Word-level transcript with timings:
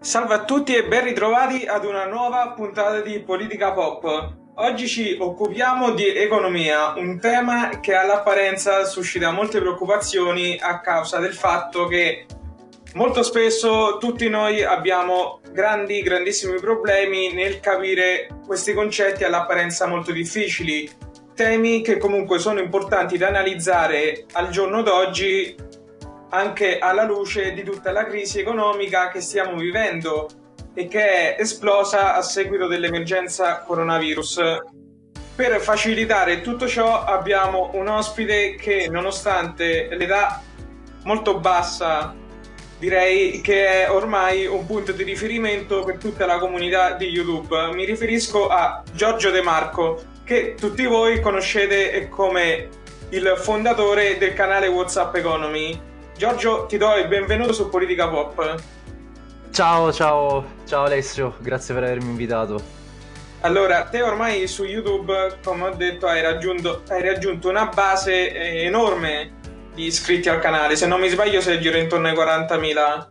Salve 0.00 0.34
a 0.34 0.44
tutti 0.44 0.76
e 0.76 0.84
ben 0.84 1.02
ritrovati 1.02 1.66
ad 1.66 1.84
una 1.84 2.06
nuova 2.06 2.52
puntata 2.52 3.00
di 3.00 3.18
Politica 3.18 3.72
Pop. 3.72 4.36
Oggi 4.54 4.86
ci 4.86 5.16
occupiamo 5.18 5.90
di 5.90 6.06
economia, 6.06 6.92
un 6.96 7.18
tema 7.18 7.80
che 7.80 7.96
all'apparenza 7.96 8.84
suscita 8.84 9.32
molte 9.32 9.58
preoccupazioni 9.58 10.56
a 10.60 10.80
causa 10.80 11.18
del 11.18 11.34
fatto 11.34 11.88
che 11.88 12.26
molto 12.94 13.24
spesso 13.24 13.98
tutti 13.98 14.28
noi 14.28 14.62
abbiamo 14.62 15.40
grandi, 15.50 16.00
grandissimi 16.00 16.60
problemi 16.60 17.32
nel 17.32 17.58
capire 17.58 18.28
questi 18.46 18.74
concetti 18.74 19.24
all'apparenza 19.24 19.88
molto 19.88 20.12
difficili. 20.12 20.88
Temi 21.34 21.82
che 21.82 21.98
comunque 21.98 22.38
sono 22.38 22.60
importanti 22.60 23.18
da 23.18 23.26
analizzare 23.26 24.26
al 24.32 24.50
giorno 24.50 24.82
d'oggi 24.82 25.66
anche 26.30 26.78
alla 26.78 27.04
luce 27.04 27.52
di 27.52 27.62
tutta 27.62 27.92
la 27.92 28.04
crisi 28.04 28.40
economica 28.40 29.08
che 29.08 29.20
stiamo 29.20 29.56
vivendo 29.56 30.28
e 30.74 30.86
che 30.88 31.36
è 31.36 31.40
esplosa 31.40 32.14
a 32.14 32.22
seguito 32.22 32.66
dell'emergenza 32.66 33.60
coronavirus. 33.60 34.40
Per 35.34 35.60
facilitare 35.60 36.40
tutto 36.40 36.66
ciò 36.66 37.04
abbiamo 37.04 37.70
un 37.74 37.88
ospite 37.88 38.56
che 38.56 38.88
nonostante 38.90 39.88
l'età 39.92 40.42
molto 41.04 41.38
bassa 41.38 42.14
direi 42.78 43.40
che 43.40 43.84
è 43.84 43.90
ormai 43.90 44.46
un 44.46 44.66
punto 44.66 44.92
di 44.92 45.02
riferimento 45.02 45.82
per 45.82 45.96
tutta 45.98 46.26
la 46.26 46.38
comunità 46.38 46.92
di 46.92 47.06
YouTube. 47.06 47.72
Mi 47.72 47.84
riferisco 47.84 48.48
a 48.48 48.82
Giorgio 48.92 49.30
De 49.30 49.42
Marco 49.42 50.02
che 50.24 50.54
tutti 50.54 50.84
voi 50.84 51.20
conoscete 51.20 52.08
come 52.08 52.68
il 53.10 53.34
fondatore 53.36 54.18
del 54.18 54.34
canale 54.34 54.66
WhatsApp 54.66 55.14
Economy 55.14 55.87
Giorgio, 56.18 56.66
ti 56.66 56.78
do 56.78 56.96
il 56.96 57.06
benvenuto 57.06 57.52
su 57.52 57.68
Politica 57.68 58.08
Pop. 58.08 58.60
Ciao, 59.52 59.92
ciao, 59.92 60.44
ciao 60.66 60.82
Alessio, 60.82 61.36
grazie 61.38 61.74
per 61.74 61.84
avermi 61.84 62.10
invitato. 62.10 62.60
Allora, 63.42 63.84
te 63.84 64.02
ormai 64.02 64.48
su 64.48 64.64
YouTube, 64.64 65.38
come 65.44 65.68
ho 65.68 65.74
detto, 65.76 66.08
hai 66.08 66.20
raggiunto, 66.20 66.82
hai 66.88 67.02
raggiunto 67.02 67.48
una 67.48 67.66
base 67.66 68.32
enorme 68.34 69.34
di 69.72 69.84
iscritti 69.84 70.28
al 70.28 70.40
canale. 70.40 70.74
Se 70.74 70.88
non 70.88 70.98
mi 70.98 71.08
sbaglio, 71.08 71.40
sei 71.40 71.60
gira 71.60 71.78
intorno 71.78 72.08
ai 72.08 72.16
40.000. 72.16 73.08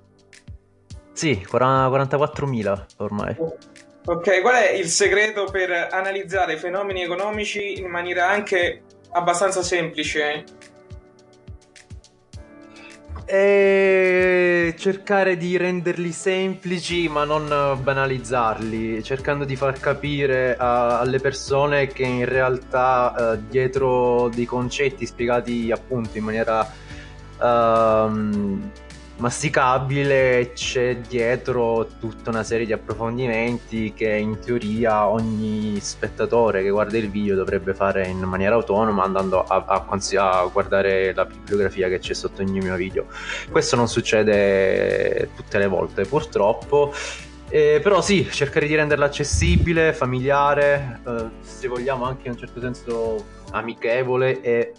Sì, 1.13 1.47
44.000 1.49 2.85
ormai. 2.97 3.37
Ok, 4.03 4.41
qual 4.41 4.55
è 4.55 4.71
il 4.71 4.87
segreto 4.87 5.45
per 5.45 5.87
analizzare 5.91 6.55
i 6.55 6.57
fenomeni 6.57 7.03
economici 7.03 7.79
in 7.79 7.87
maniera 7.87 8.27
anche 8.27 8.81
abbastanza 9.11 9.63
semplice? 9.63 10.43
E 13.29 14.73
cercare 14.77 15.35
di 15.35 15.57
renderli 15.57 16.13
semplici 16.13 17.09
ma 17.09 17.25
non 17.25 17.77
banalizzarli, 17.81 19.03
cercando 19.03 19.43
di 19.43 19.57
far 19.57 19.77
capire 19.81 20.55
a, 20.55 20.99
alle 20.99 21.19
persone 21.19 21.87
che 21.87 22.03
in 22.03 22.23
realtà 22.23 23.13
uh, 23.35 23.49
dietro 23.49 24.29
dei 24.29 24.45
concetti 24.45 25.05
spiegati 25.05 25.71
appunto 25.71 26.17
in 26.17 26.23
maniera 26.23 26.71
uh, 27.41 28.59
masticabile 29.17 30.51
c'è 30.53 30.97
dietro 30.97 31.87
tutta 31.99 32.29
una 32.29 32.43
serie 32.43 32.65
di 32.65 32.73
approfondimenti 32.73 33.93
che 33.93 34.09
in 34.09 34.39
teoria 34.39 35.07
ogni 35.07 35.79
spettatore 35.79 36.61
che 36.61 36.69
guarda 36.69 36.97
il 36.97 37.09
video 37.09 37.35
dovrebbe 37.35 37.73
fare 37.73 38.07
in 38.07 38.19
maniera 38.19 38.55
autonoma 38.55 39.03
andando 39.03 39.43
a, 39.43 39.65
a, 39.65 39.85
a 39.87 40.49
guardare 40.51 41.13
la 41.13 41.25
bibliografia 41.25 41.89
che 41.89 41.99
c'è 41.99 42.13
sotto 42.13 42.41
ogni 42.41 42.59
mio 42.59 42.75
video. 42.75 43.05
Questo 43.49 43.75
non 43.75 43.87
succede 43.87 45.29
tutte 45.35 45.57
le 45.57 45.67
volte 45.67 46.05
purtroppo. 46.05 46.93
Eh, 47.49 47.79
però 47.81 48.01
sì, 48.01 48.27
cercare 48.29 48.67
di 48.67 48.75
renderla 48.75 49.05
accessibile, 49.05 49.93
familiare, 49.93 50.99
eh, 51.07 51.25
se 51.39 51.69
vogliamo 51.69 52.03
anche 52.03 52.27
in 52.27 52.33
un 52.33 52.37
certo 52.37 52.59
senso 52.59 53.25
amichevole 53.51 54.41
e 54.41 54.73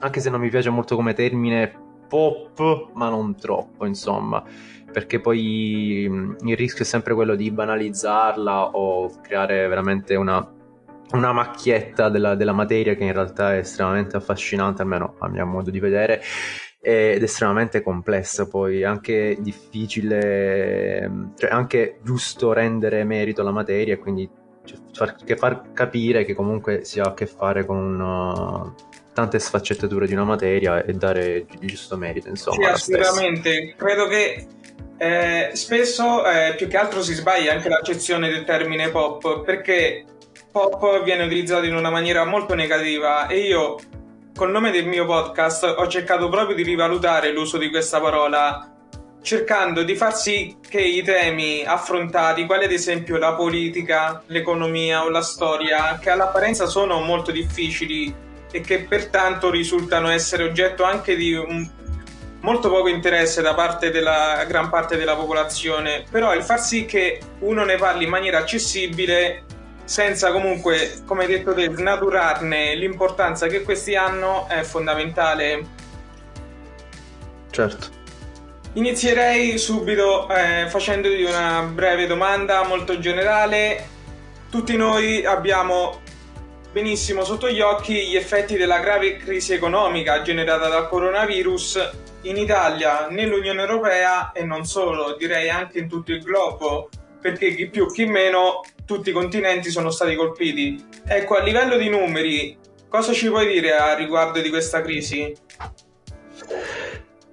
anche 0.00 0.18
se 0.18 0.28
non 0.28 0.40
mi 0.40 0.48
piace 0.48 0.68
molto 0.68 0.96
come 0.96 1.14
termine 1.14 1.81
pop, 2.12 2.90
ma 2.92 3.08
non 3.08 3.34
troppo, 3.36 3.86
insomma, 3.86 4.44
perché 4.92 5.18
poi 5.18 6.06
mm, 6.06 6.34
il 6.44 6.56
rischio 6.58 6.84
è 6.84 6.86
sempre 6.86 7.14
quello 7.14 7.34
di 7.34 7.50
banalizzarla 7.50 8.72
o 8.72 9.10
creare 9.22 9.66
veramente 9.66 10.14
una, 10.14 10.46
una 11.12 11.32
macchietta 11.32 12.10
della, 12.10 12.34
della 12.34 12.52
materia 12.52 12.94
che 12.94 13.04
in 13.04 13.14
realtà 13.14 13.54
è 13.54 13.58
estremamente 13.58 14.18
affascinante, 14.18 14.82
almeno 14.82 15.14
a 15.20 15.28
mio 15.28 15.46
modo 15.46 15.70
di 15.70 15.80
vedere, 15.80 16.20
ed 16.82 17.22
estremamente 17.22 17.80
complessa. 17.80 18.46
Poi 18.46 18.84
anche 18.84 19.38
difficile 19.40 21.30
cioè 21.36 21.50
anche 21.50 21.98
giusto 22.02 22.52
rendere 22.52 23.04
merito 23.04 23.40
alla 23.40 23.52
materia 23.52 23.96
quindi 23.98 24.28
far, 24.92 25.16
far 25.38 25.72
capire 25.72 26.24
che 26.24 26.34
comunque 26.34 26.84
si 26.84 27.00
ha 27.00 27.04
a 27.04 27.14
che 27.14 27.26
fare 27.26 27.64
con 27.64 27.78
un 27.78 28.74
tante 29.12 29.38
sfaccettature 29.38 30.06
di 30.06 30.14
una 30.14 30.24
materia 30.24 30.84
e 30.84 30.92
dare 30.92 31.46
il 31.60 31.68
giusto 31.68 31.96
merito, 31.96 32.28
insomma. 32.28 32.74
Sì, 32.76 32.92
assolutamente. 32.92 33.74
Credo 33.76 34.06
che 34.06 34.46
eh, 34.96 35.50
spesso 35.54 36.24
eh, 36.24 36.54
più 36.56 36.68
che 36.68 36.76
altro 36.76 37.02
si 37.02 37.14
sbaglia 37.14 37.52
anche 37.52 37.68
l'accezione 37.68 38.28
del 38.28 38.44
termine 38.44 38.90
pop, 38.90 39.42
perché 39.42 40.04
pop 40.50 41.02
viene 41.02 41.24
utilizzato 41.24 41.64
in 41.64 41.74
una 41.74 41.90
maniera 41.90 42.24
molto 42.24 42.54
negativa 42.54 43.26
e 43.26 43.40
io 43.40 43.76
col 44.34 44.50
nome 44.50 44.70
del 44.70 44.86
mio 44.86 45.04
podcast 45.04 45.64
ho 45.64 45.86
cercato 45.88 46.28
proprio 46.28 46.56
di 46.56 46.62
rivalutare 46.62 47.32
l'uso 47.32 47.58
di 47.58 47.68
questa 47.68 48.00
parola 48.00 48.66
cercando 49.22 49.82
di 49.82 49.94
far 49.94 50.16
sì 50.16 50.56
che 50.68 50.80
i 50.80 51.02
temi 51.02 51.64
affrontati, 51.64 52.44
quali 52.44 52.64
ad 52.64 52.72
esempio 52.72 53.18
la 53.18 53.34
politica, 53.34 54.22
l'economia 54.26 55.04
o 55.04 55.10
la 55.10 55.22
storia, 55.22 55.98
che 56.00 56.10
all'apparenza 56.10 56.66
sono 56.66 57.00
molto 57.00 57.30
difficili 57.30 58.12
e 58.52 58.60
che 58.60 58.84
pertanto 58.84 59.50
risultano 59.50 60.08
essere 60.10 60.44
oggetto 60.44 60.84
anche 60.84 61.16
di 61.16 61.32
un 61.34 61.68
molto 62.42 62.68
poco 62.68 62.88
interesse 62.88 63.40
da 63.40 63.54
parte 63.54 63.90
della 63.90 64.44
gran 64.46 64.68
parte 64.68 64.96
della 64.96 65.16
popolazione, 65.16 66.04
però 66.10 66.34
il 66.34 66.42
far 66.42 66.60
sì 66.60 66.84
che 66.84 67.20
uno 67.40 67.64
ne 67.64 67.76
parli 67.76 68.04
in 68.04 68.10
maniera 68.10 68.38
accessibile 68.38 69.44
senza 69.84 70.30
comunque, 70.32 71.02
come 71.06 71.26
detto 71.26 71.54
te, 71.54 71.70
snaturarne 71.72 72.74
l'importanza 72.76 73.46
che 73.46 73.62
questi 73.62 73.94
hanno 73.94 74.48
è 74.48 74.62
fondamentale. 74.62 75.66
Certo. 77.50 78.00
Inizierei 78.74 79.58
subito 79.58 80.28
eh, 80.28 80.66
facendoti 80.68 81.22
una 81.24 81.62
breve 81.62 82.06
domanda 82.06 82.64
molto 82.64 82.98
generale. 82.98 83.88
Tutti 84.48 84.76
noi 84.76 85.24
abbiamo 85.26 86.00
benissimo 86.72 87.22
sotto 87.22 87.50
gli 87.50 87.60
occhi 87.60 88.08
gli 88.08 88.16
effetti 88.16 88.56
della 88.56 88.80
grave 88.80 89.16
crisi 89.16 89.52
economica 89.52 90.22
generata 90.22 90.68
dal 90.68 90.88
coronavirus 90.88 91.90
in 92.22 92.38
Italia, 92.38 93.08
nell'Unione 93.08 93.60
Europea 93.60 94.32
e 94.32 94.44
non 94.44 94.64
solo, 94.64 95.16
direi 95.16 95.50
anche 95.50 95.78
in 95.78 95.88
tutto 95.88 96.12
il 96.12 96.22
globo, 96.22 96.88
perché 97.20 97.54
chi 97.54 97.68
più 97.68 97.86
chi 97.92 98.06
meno 98.06 98.62
tutti 98.86 99.10
i 99.10 99.12
continenti 99.12 99.70
sono 99.70 99.90
stati 99.90 100.14
colpiti. 100.14 100.82
Ecco, 101.06 101.34
a 101.34 101.42
livello 101.42 101.76
di 101.76 101.88
numeri, 101.88 102.56
cosa 102.88 103.12
ci 103.12 103.28
puoi 103.28 103.46
dire 103.46 103.76
a 103.76 103.94
riguardo 103.94 104.40
di 104.40 104.48
questa 104.48 104.80
crisi? 104.80 105.34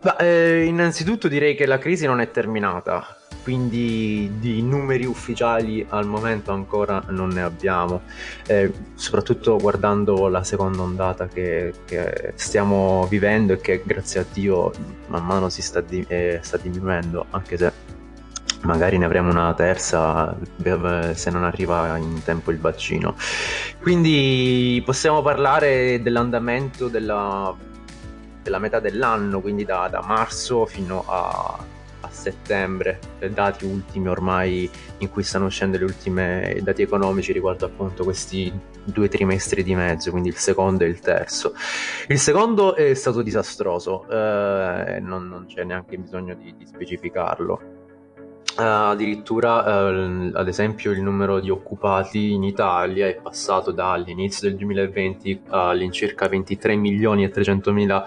Bah, 0.02 0.18
eh, 0.18 0.64
innanzitutto 0.64 1.28
direi 1.28 1.56
che 1.56 1.66
la 1.66 1.78
crisi 1.78 2.06
non 2.06 2.20
è 2.20 2.32
terminata, 2.32 3.19
quindi 3.44 4.32
di 4.40 4.62
numeri 4.62 5.06
ufficiali 5.06 5.86
al 5.90 6.06
momento 6.06 6.52
ancora 6.52 7.04
non 7.10 7.30
ne 7.30 7.42
abbiamo, 7.42 8.02
eh, 8.48 8.72
soprattutto 8.96 9.58
guardando 9.58 10.28
la 10.28 10.44
seconda 10.44 10.82
ondata 10.82 11.28
che, 11.28 11.74
che, 11.86 12.34
stiamo 12.36 13.08
vivendo 13.10 13.54
e 13.54 13.62
che 13.62 13.82
grazie 13.86 14.22
a 14.22 14.26
Dio 14.32 14.72
man 15.08 15.26
mano 15.26 15.50
si 15.50 15.62
sta, 15.62 15.82
di, 15.82 16.06
eh, 16.08 16.40
sta 16.42 16.58
diminuendo, 16.58 17.26
anche 17.32 17.58
se 17.58 17.72
magari 18.62 18.98
ne 18.98 19.06
avremo 19.06 19.30
una 19.30 19.54
terza 19.54 20.36
se 21.14 21.30
non 21.30 21.44
arriva 21.44 21.98
in 21.98 22.22
tempo 22.24 22.52
il 22.52 22.60
vaccino. 22.60 23.16
Quindi 23.82 24.82
possiamo 24.86 25.22
parlare 25.22 26.02
dell'andamento 26.02 26.88
della, 26.88 27.56
della 28.44 28.60
metà 28.60 28.80
dell'anno, 28.80 29.40
quindi 29.40 29.66
da, 29.66 29.88
da 29.90 30.02
marzo 30.06 30.66
fino 30.66 31.04
a 31.08 31.78
settembre, 32.10 33.00
dati 33.32 33.66
ultimi 33.66 34.08
ormai 34.08 34.70
in 35.00 35.10
cui 35.10 35.24
stanno 35.24 35.46
uscendo 35.46 35.78
gli 35.78 35.84
ultimi 35.84 36.60
dati 36.62 36.82
economici 36.82 37.32
riguardo 37.32 37.66
appunto 37.66 38.04
questi 38.04 38.52
due 38.84 39.08
trimestri 39.08 39.64
di 39.64 39.76
mezzo, 39.76 40.12
quindi 40.12 40.30
il 40.30 40.36
secondo 40.36 40.84
e 40.84 40.88
il 40.88 41.00
terzo. 41.00 41.54
Il 42.08 42.20
secondo 42.20 42.76
è 42.76 42.94
stato 42.94 43.22
disastroso, 43.22 44.08
eh, 44.10 45.00
non, 45.02 45.28
non, 45.28 45.46
c'è 45.48 45.64
neanche 45.64 45.98
bisogno 45.98 46.36
di, 46.36 46.56
di 46.58 46.66
specificarlo. 46.66 47.78
Uh, 48.58 48.92
addirittura 48.92 49.90
uh, 49.90 50.32
ad 50.34 50.48
esempio 50.50 50.92
il 50.92 51.02
numero 51.02 51.40
di 51.40 51.50
occupati 51.50 52.32
in 52.34 52.44
Italia 52.44 53.08
è 53.08 53.16
passato 53.16 53.72
dall'inizio 53.72 54.50
del 54.50 54.58
2020 54.58 55.44
all'incirca 55.48 56.28
23 56.28 56.76
milioni 56.76 57.24
e 57.24 57.30
300 57.30 57.72
mila 57.72 58.06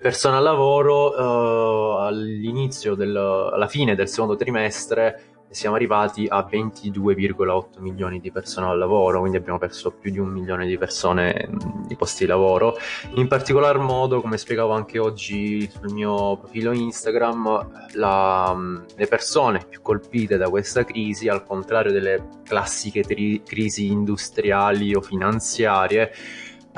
persone 0.00 0.36
al 0.36 0.44
lavoro 0.44 1.10
uh, 1.10 1.98
all'inizio 1.98 2.94
del, 2.94 3.16
alla 3.16 3.66
fine 3.66 3.96
del 3.96 4.08
secondo 4.08 4.36
trimestre 4.36 5.38
siamo 5.50 5.76
arrivati 5.76 6.26
a 6.28 6.46
22,8 6.48 7.80
milioni 7.80 8.20
di 8.20 8.30
persone 8.30 8.66
al 8.66 8.78
lavoro, 8.78 9.20
quindi 9.20 9.38
abbiamo 9.38 9.58
perso 9.58 9.90
più 9.90 10.10
di 10.10 10.18
un 10.18 10.28
milione 10.28 10.66
di 10.66 10.76
persone 10.76 11.48
di 11.86 11.96
posti 11.96 12.24
di 12.24 12.30
lavoro. 12.30 12.76
In 13.14 13.28
particolar 13.28 13.78
modo, 13.78 14.20
come 14.20 14.36
spiegavo 14.36 14.72
anche 14.72 14.98
oggi 14.98 15.68
sul 15.70 15.90
mio 15.92 16.36
profilo 16.36 16.72
Instagram, 16.72 17.88
la, 17.94 18.56
le 18.94 19.06
persone 19.06 19.64
più 19.66 19.80
colpite 19.80 20.36
da 20.36 20.50
questa 20.50 20.84
crisi, 20.84 21.28
al 21.28 21.44
contrario 21.44 21.92
delle 21.92 22.28
classiche 22.44 23.02
tri- 23.02 23.42
crisi 23.42 23.86
industriali 23.86 24.94
o 24.94 25.00
finanziarie, 25.00 26.12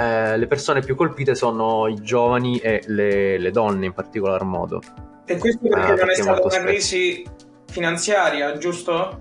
eh, 0.00 0.38
le 0.38 0.46
persone 0.46 0.80
più 0.80 0.94
colpite 0.94 1.34
sono 1.34 1.86
i 1.86 1.96
giovani 1.96 2.58
e 2.58 2.82
le, 2.86 3.36
le 3.36 3.50
donne 3.50 3.84
in 3.84 3.92
particolar 3.92 4.44
modo. 4.44 4.80
E 5.26 5.36
questo 5.36 5.68
perché, 5.68 5.92
ah, 5.92 5.94
non 5.94 6.10
è 6.10 6.14
stata 6.14 6.42
una 6.42 6.64
crisi 6.64 7.26
finanziaria, 7.66 8.56
giusto? 8.56 9.20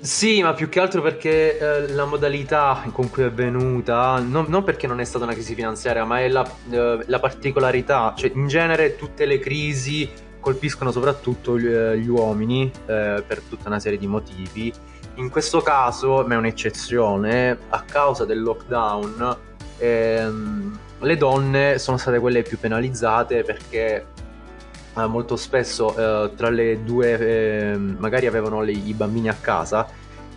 Sì, 0.00 0.42
ma 0.42 0.54
più 0.54 0.68
che 0.68 0.80
altro 0.80 1.02
perché 1.02 1.58
eh, 1.58 1.88
la 1.88 2.04
modalità 2.04 2.82
con 2.92 3.08
cui 3.08 3.22
è 3.22 3.26
avvenuta, 3.26 4.18
non, 4.18 4.46
non, 4.48 4.64
perché 4.64 4.86
non 4.86 5.00
è 5.00 5.04
stata 5.04 5.24
una 5.24 5.34
crisi 5.34 5.54
finanziaria, 5.54 6.04
ma 6.04 6.20
è 6.20 6.28
la, 6.28 6.48
eh, 6.70 6.98
la, 7.06 7.18
particolarità, 7.18 8.12
cioè 8.16 8.30
in 8.34 8.46
genere 8.46 8.96
tutte 8.96 9.24
le 9.24 9.38
crisi 9.38 10.08
colpiscono 10.40 10.92
soprattutto 10.92 11.58
gli, 11.58 11.66
eh, 11.66 11.98
gli 11.98 12.08
uomini 12.08 12.70
eh, 12.86 13.22
per 13.26 13.40
tutta 13.48 13.68
una 13.68 13.80
serie 13.80 13.98
di 13.98 14.06
motivi. 14.06 14.72
In 15.16 15.30
questo 15.30 15.62
caso, 15.62 16.24
ma 16.26 16.34
è 16.34 16.36
un'eccezione, 16.36 17.58
a 17.70 17.82
causa 17.82 18.26
del 18.26 18.42
lockdown, 18.42 19.36
ehm, 19.78 20.78
le 21.00 21.16
donne 21.16 21.78
sono 21.78 21.96
state 21.96 22.18
quelle 22.18 22.42
più 22.42 22.58
penalizzate 22.58 23.42
perché 23.42 24.06
eh, 24.94 25.06
molto 25.06 25.36
spesso 25.36 25.96
eh, 25.96 26.34
tra 26.34 26.50
le 26.50 26.84
due 26.84 27.18
eh, 27.18 27.76
magari 27.76 28.26
avevano 28.26 28.60
le, 28.62 28.72
i 28.72 28.92
bambini 28.92 29.30
a 29.30 29.36
casa 29.40 29.88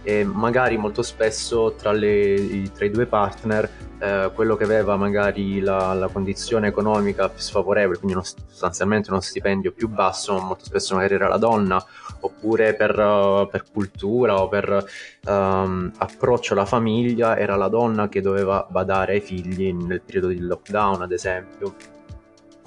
e 0.03 0.23
magari 0.23 0.77
molto 0.77 1.01
spesso 1.01 1.75
tra, 1.77 1.91
le, 1.91 2.69
tra 2.73 2.85
i 2.85 2.89
due 2.89 3.05
partner 3.05 3.69
eh, 3.99 4.31
quello 4.33 4.55
che 4.55 4.63
aveva 4.63 4.95
magari 4.95 5.59
la, 5.59 5.93
la, 5.93 6.07
condizione 6.07 6.67
economica 6.67 7.27
più 7.27 7.41
sfavorevole, 7.41 7.97
quindi 7.97 8.15
uno, 8.15 8.23
sostanzialmente 8.23 9.11
uno 9.11 9.19
stipendio 9.19 9.73
più 9.73 9.89
basso, 9.89 10.39
molto 10.39 10.63
spesso 10.63 10.95
magari 10.95 11.15
era 11.15 11.27
la 11.27 11.37
donna, 11.37 11.83
oppure 12.21 12.75
per, 12.75 12.97
uh, 12.97 13.47
per 13.49 13.65
cultura 13.71 14.41
o 14.41 14.47
per 14.47 14.85
um, 15.25 15.91
approccio 15.97 16.53
alla 16.53 16.65
famiglia 16.65 17.37
era 17.37 17.55
la 17.55 17.67
donna 17.67 18.07
che 18.07 18.21
doveva 18.21 18.65
badare 18.69 19.13
ai 19.13 19.21
figli 19.21 19.73
nel 19.73 20.01
periodo 20.01 20.27
di 20.27 20.39
lockdown, 20.39 21.01
ad 21.01 21.11
esempio 21.11 21.75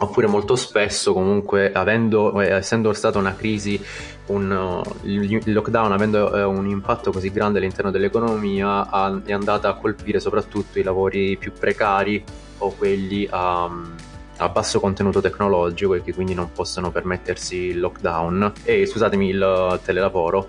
oppure 0.03 0.27
molto 0.27 0.57
spesso 0.57 1.13
comunque 1.13 1.73
avendo, 1.73 2.41
eh, 2.41 2.51
essendo 2.51 2.93
stata 2.93 3.19
una 3.19 3.35
crisi, 3.35 3.81
un, 4.27 4.51
uh, 4.51 5.07
il 5.07 5.53
lockdown 5.53 5.93
avendo 5.93 6.35
eh, 6.35 6.43
un 6.43 6.69
impatto 6.69 7.13
così 7.13 7.31
grande 7.31 7.59
all'interno 7.59 7.91
dell'economia 7.91 8.89
ha, 8.89 9.21
è 9.25 9.33
andata 9.33 9.69
a 9.69 9.75
colpire 9.75 10.21
soprattutto 10.21 10.79
i 10.79 10.83
lavori 10.83 11.37
più 11.37 11.53
precari 11.53 12.23
o 12.59 12.73
quelli 12.73 13.27
a, 13.31 13.71
a 14.37 14.49
basso 14.49 14.81
contenuto 14.81 15.21
tecnologico 15.21 15.95
e 15.95 16.03
che 16.03 16.15
quindi 16.15 16.35
non 16.35 16.51
possono 16.53 16.91
permettersi 16.91 17.57
il 17.57 17.81
lockdown 17.81 18.53
e 18.65 18.87
scusatemi 18.87 19.29
il 19.29 19.81
telelavoro 19.85 20.49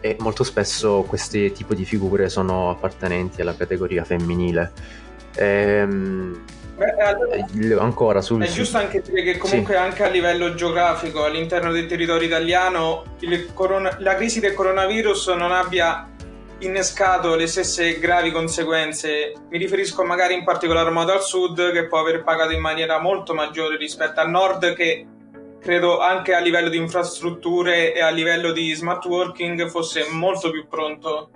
e 0.00 0.16
molto 0.20 0.44
spesso 0.44 1.04
questi 1.06 1.52
tipi 1.52 1.74
di 1.74 1.84
figure 1.84 2.30
sono 2.30 2.70
appartenenti 2.70 3.42
alla 3.42 3.54
categoria 3.54 4.02
femminile. 4.04 4.72
Ehm, 5.36 6.42
Beh, 6.80 6.94
allora, 6.96 7.34
eh, 7.34 7.74
ancora 7.78 8.22
sul... 8.22 8.42
È 8.42 8.48
giusto 8.48 8.78
anche 8.78 9.02
dire 9.02 9.22
che 9.22 9.36
comunque 9.36 9.74
sì. 9.74 9.80
anche 9.80 10.02
a 10.02 10.08
livello 10.08 10.54
geografico 10.54 11.24
all'interno 11.24 11.72
del 11.72 11.84
territorio 11.84 12.26
italiano 12.26 13.04
corona... 13.52 13.94
la 13.98 14.14
crisi 14.14 14.40
del 14.40 14.54
coronavirus 14.54 15.28
non 15.28 15.52
abbia 15.52 16.08
innescato 16.60 17.34
le 17.34 17.46
stesse 17.48 17.98
gravi 17.98 18.30
conseguenze. 18.30 19.34
Mi 19.50 19.58
riferisco 19.58 20.04
magari 20.04 20.32
in 20.32 20.42
particolar 20.42 20.90
modo 20.90 21.12
al 21.12 21.22
sud 21.22 21.70
che 21.70 21.86
può 21.86 21.98
aver 21.98 22.24
pagato 22.24 22.52
in 22.52 22.60
maniera 22.62 22.98
molto 22.98 23.34
maggiore 23.34 23.76
rispetto 23.76 24.18
al 24.20 24.30
nord 24.30 24.72
che 24.72 25.06
credo 25.60 26.00
anche 26.00 26.32
a 26.32 26.38
livello 26.38 26.70
di 26.70 26.78
infrastrutture 26.78 27.92
e 27.92 28.00
a 28.00 28.08
livello 28.08 28.52
di 28.52 28.72
smart 28.72 29.04
working 29.04 29.68
fosse 29.68 30.06
molto 30.10 30.50
più 30.50 30.66
pronto. 30.66 31.28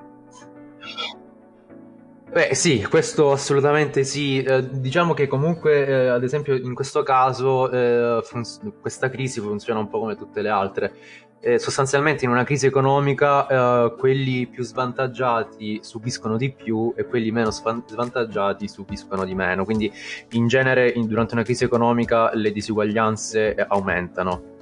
Beh 2.34 2.52
sì, 2.56 2.84
questo 2.90 3.30
assolutamente 3.30 4.02
sì. 4.02 4.42
Eh, 4.42 4.68
diciamo 4.68 5.14
che 5.14 5.28
comunque, 5.28 5.86
eh, 5.86 6.08
ad 6.08 6.24
esempio, 6.24 6.56
in 6.56 6.74
questo 6.74 7.04
caso 7.04 7.70
eh, 7.70 8.22
fun- 8.24 8.42
questa 8.80 9.08
crisi 9.08 9.38
funziona 9.38 9.78
un 9.78 9.88
po' 9.88 10.00
come 10.00 10.16
tutte 10.16 10.42
le 10.42 10.48
altre. 10.48 10.94
Eh, 11.38 11.60
sostanzialmente 11.60 12.24
in 12.24 12.32
una 12.32 12.42
crisi 12.42 12.66
economica 12.66 13.46
eh, 13.86 13.94
quelli 13.96 14.48
più 14.48 14.64
svantaggiati 14.64 15.78
subiscono 15.82 16.36
di 16.36 16.50
più 16.52 16.92
e 16.96 17.04
quelli 17.06 17.30
meno 17.30 17.52
svantaggiati 17.52 18.66
subiscono 18.66 19.24
di 19.24 19.34
meno. 19.36 19.64
Quindi 19.64 19.92
in 20.30 20.48
genere 20.48 20.88
in- 20.88 21.06
durante 21.06 21.34
una 21.34 21.44
crisi 21.44 21.62
economica 21.62 22.34
le 22.34 22.50
disuguaglianze 22.50 23.54
eh, 23.54 23.64
aumentano. 23.68 24.53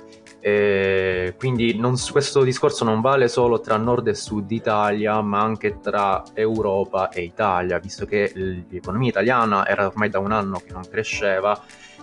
Eh, 0.44 1.35
quindi 1.39 1.79
non, 1.79 1.94
questo 2.11 2.43
discorso 2.43 2.83
non 2.83 3.00
vale 3.00 3.29
solo 3.29 3.61
tra 3.61 3.77
nord 3.77 4.09
e 4.09 4.15
sud 4.15 4.50
Italia, 4.50 5.21
ma 5.21 5.41
anche 5.41 5.79
tra 5.79 6.25
Europa 6.35 7.11
e 7.11 7.23
Italia, 7.23 7.79
visto 7.79 8.06
che 8.06 8.33
l'economia 8.69 9.09
italiana 9.09 9.65
era 9.69 9.87
ormai 9.87 10.09
da 10.09 10.19
un 10.19 10.33
anno 10.33 10.59
che 10.59 10.73
non 10.73 10.83
cresceva 10.83 11.62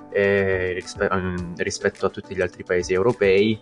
eh, 0.10 0.72
rispe- 0.74 1.10
rispetto 1.58 2.06
a 2.06 2.10
tutti 2.10 2.34
gli 2.34 2.40
altri 2.40 2.64
paesi 2.64 2.94
europei. 2.94 3.62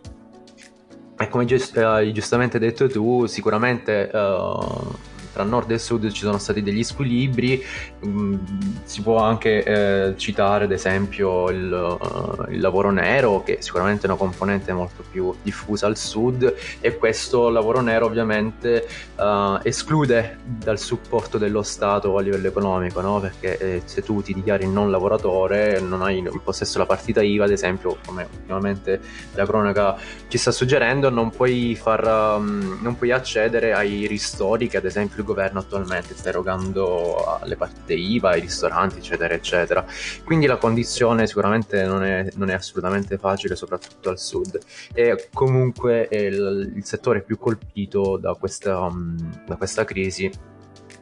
E 1.20 1.28
come 1.28 1.46
giust- 1.46 1.76
hai 1.78 2.14
giustamente 2.14 2.60
detto 2.60 2.88
tu, 2.88 3.26
sicuramente 3.26 4.12
uh, 4.14 4.96
tra 5.38 5.44
nord 5.44 5.70
e 5.70 5.78
sud 5.78 6.10
ci 6.12 6.22
sono 6.22 6.40
stati 6.40 6.64
degli 6.64 6.84
squilibri, 6.84 7.64
mm, 8.04 8.36
si 8.84 9.02
può 9.04 9.20
anche 9.20 9.64
eh, 9.64 10.14
citare 10.18 10.64
ad 10.64 10.72
esempio 10.72 11.50
il, 11.52 11.98
uh, 12.00 12.52
il, 12.52 12.60
lavoro 12.60 12.90
nero 12.90 13.44
che 13.44 13.58
sicuramente 13.60 14.08
è 14.08 14.10
una 14.10 14.18
componente 14.18 14.74
molto 14.74 15.04
più 15.10 15.32
diffusa 15.44 15.86
al 15.86 15.96
sud 15.96 16.56
e 16.80 16.98
questo 16.98 17.50
lavoro 17.50 17.82
nero 17.82 18.08
ovviamente 18.08 18.88
uh, 19.18 19.60
esclude 19.62 20.40
dal 20.44 20.80
supporto 20.80 21.38
dello 21.38 21.62
Stato 21.62 22.18
a 22.18 22.22
livello 22.22 22.48
economico, 22.48 23.00
no? 23.02 23.20
perché 23.20 23.58
eh, 23.58 23.82
se 23.86 24.02
tu 24.02 24.24
ti 24.24 24.34
dichiari 24.34 24.68
non 24.68 24.90
lavoratore 24.90 25.80
non 25.80 26.02
hai 26.02 26.18
in 26.18 26.42
possesso 26.44 26.80
la 26.80 26.88
partita 26.88 27.22
IVA 27.22 27.46
ad 27.46 27.52
esempio 27.52 27.98
come 28.04 28.28
ultimamente 28.32 29.00
la 29.34 29.46
cronaca 29.46 29.98
ci 30.28 30.38
sta 30.40 30.52
suggerendo 30.52 31.12
non 31.12 31.30
puoi, 31.30 31.76
far, 31.76 32.38
um, 32.40 32.80
non 32.82 32.98
puoi 32.98 33.12
accedere 33.12 33.74
ai 33.74 34.08
ristori 34.08 34.68
che 34.68 34.78
ad 34.78 34.86
esempio 34.86 35.20
il 35.20 35.26
governo 35.28 35.60
attualmente 35.60 36.16
sta 36.16 36.30
erogando 36.30 37.38
alle 37.40 37.56
partite 37.56 37.94
IVA, 37.94 38.32
ai 38.32 38.42
ristoranti, 38.42 38.98
eccetera, 38.98 39.34
eccetera. 39.34 39.86
Quindi 40.24 40.48
la 40.48 40.58
condizione 40.58 41.28
sicuramente 41.28 41.84
non 41.86 42.04
è, 42.04 42.30
non 42.36 42.50
è 42.50 42.54
assolutamente 42.54 43.18
facile, 43.18 43.56
soprattutto 43.56 44.10
al 44.10 44.18
sud. 44.18 44.58
E 44.94 45.30
comunque 45.34 46.08
il, 46.12 46.74
il 46.76 46.86
settore 46.86 47.22
più 47.22 47.38
colpito 47.38 48.18
da 48.18 48.34
questa, 48.34 48.80
um, 48.80 49.44
da 49.46 49.56
questa 49.56 49.84
crisi 49.84 50.32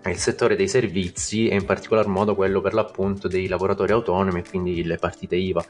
è 0.02 0.10
il 0.10 0.18
settore 0.18 0.56
dei 0.56 0.68
servizi 0.68 1.48
e 1.48 1.56
in 1.56 1.66
particolar 1.66 2.06
modo 2.06 2.36
quello 2.36 2.62
per 2.62 2.76
l'appunto 2.76 3.28
dei 3.28 3.48
lavoratori 3.48 3.92
autonomi 3.92 4.44
quindi 4.48 4.84
le 4.84 4.98
partite 4.98 5.36
IVA. 5.36 5.66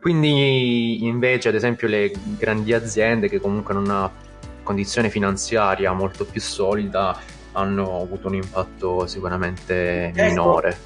Quindi 0.00 1.04
invece 1.04 1.48
ad 1.48 1.56
esempio 1.56 1.88
le 1.88 2.12
grandi 2.38 2.72
aziende 2.72 3.28
che 3.28 3.40
comunque 3.40 3.74
hanno 3.74 3.82
una 3.82 4.12
condizione 4.62 5.10
finanziaria 5.10 5.92
molto 5.92 6.24
più 6.24 6.40
solida 6.40 7.18
hanno 7.54 8.00
avuto 8.02 8.28
un 8.28 8.34
impatto 8.34 9.06
sicuramente 9.06 10.06
ecco. 10.06 10.22
minore. 10.22 10.76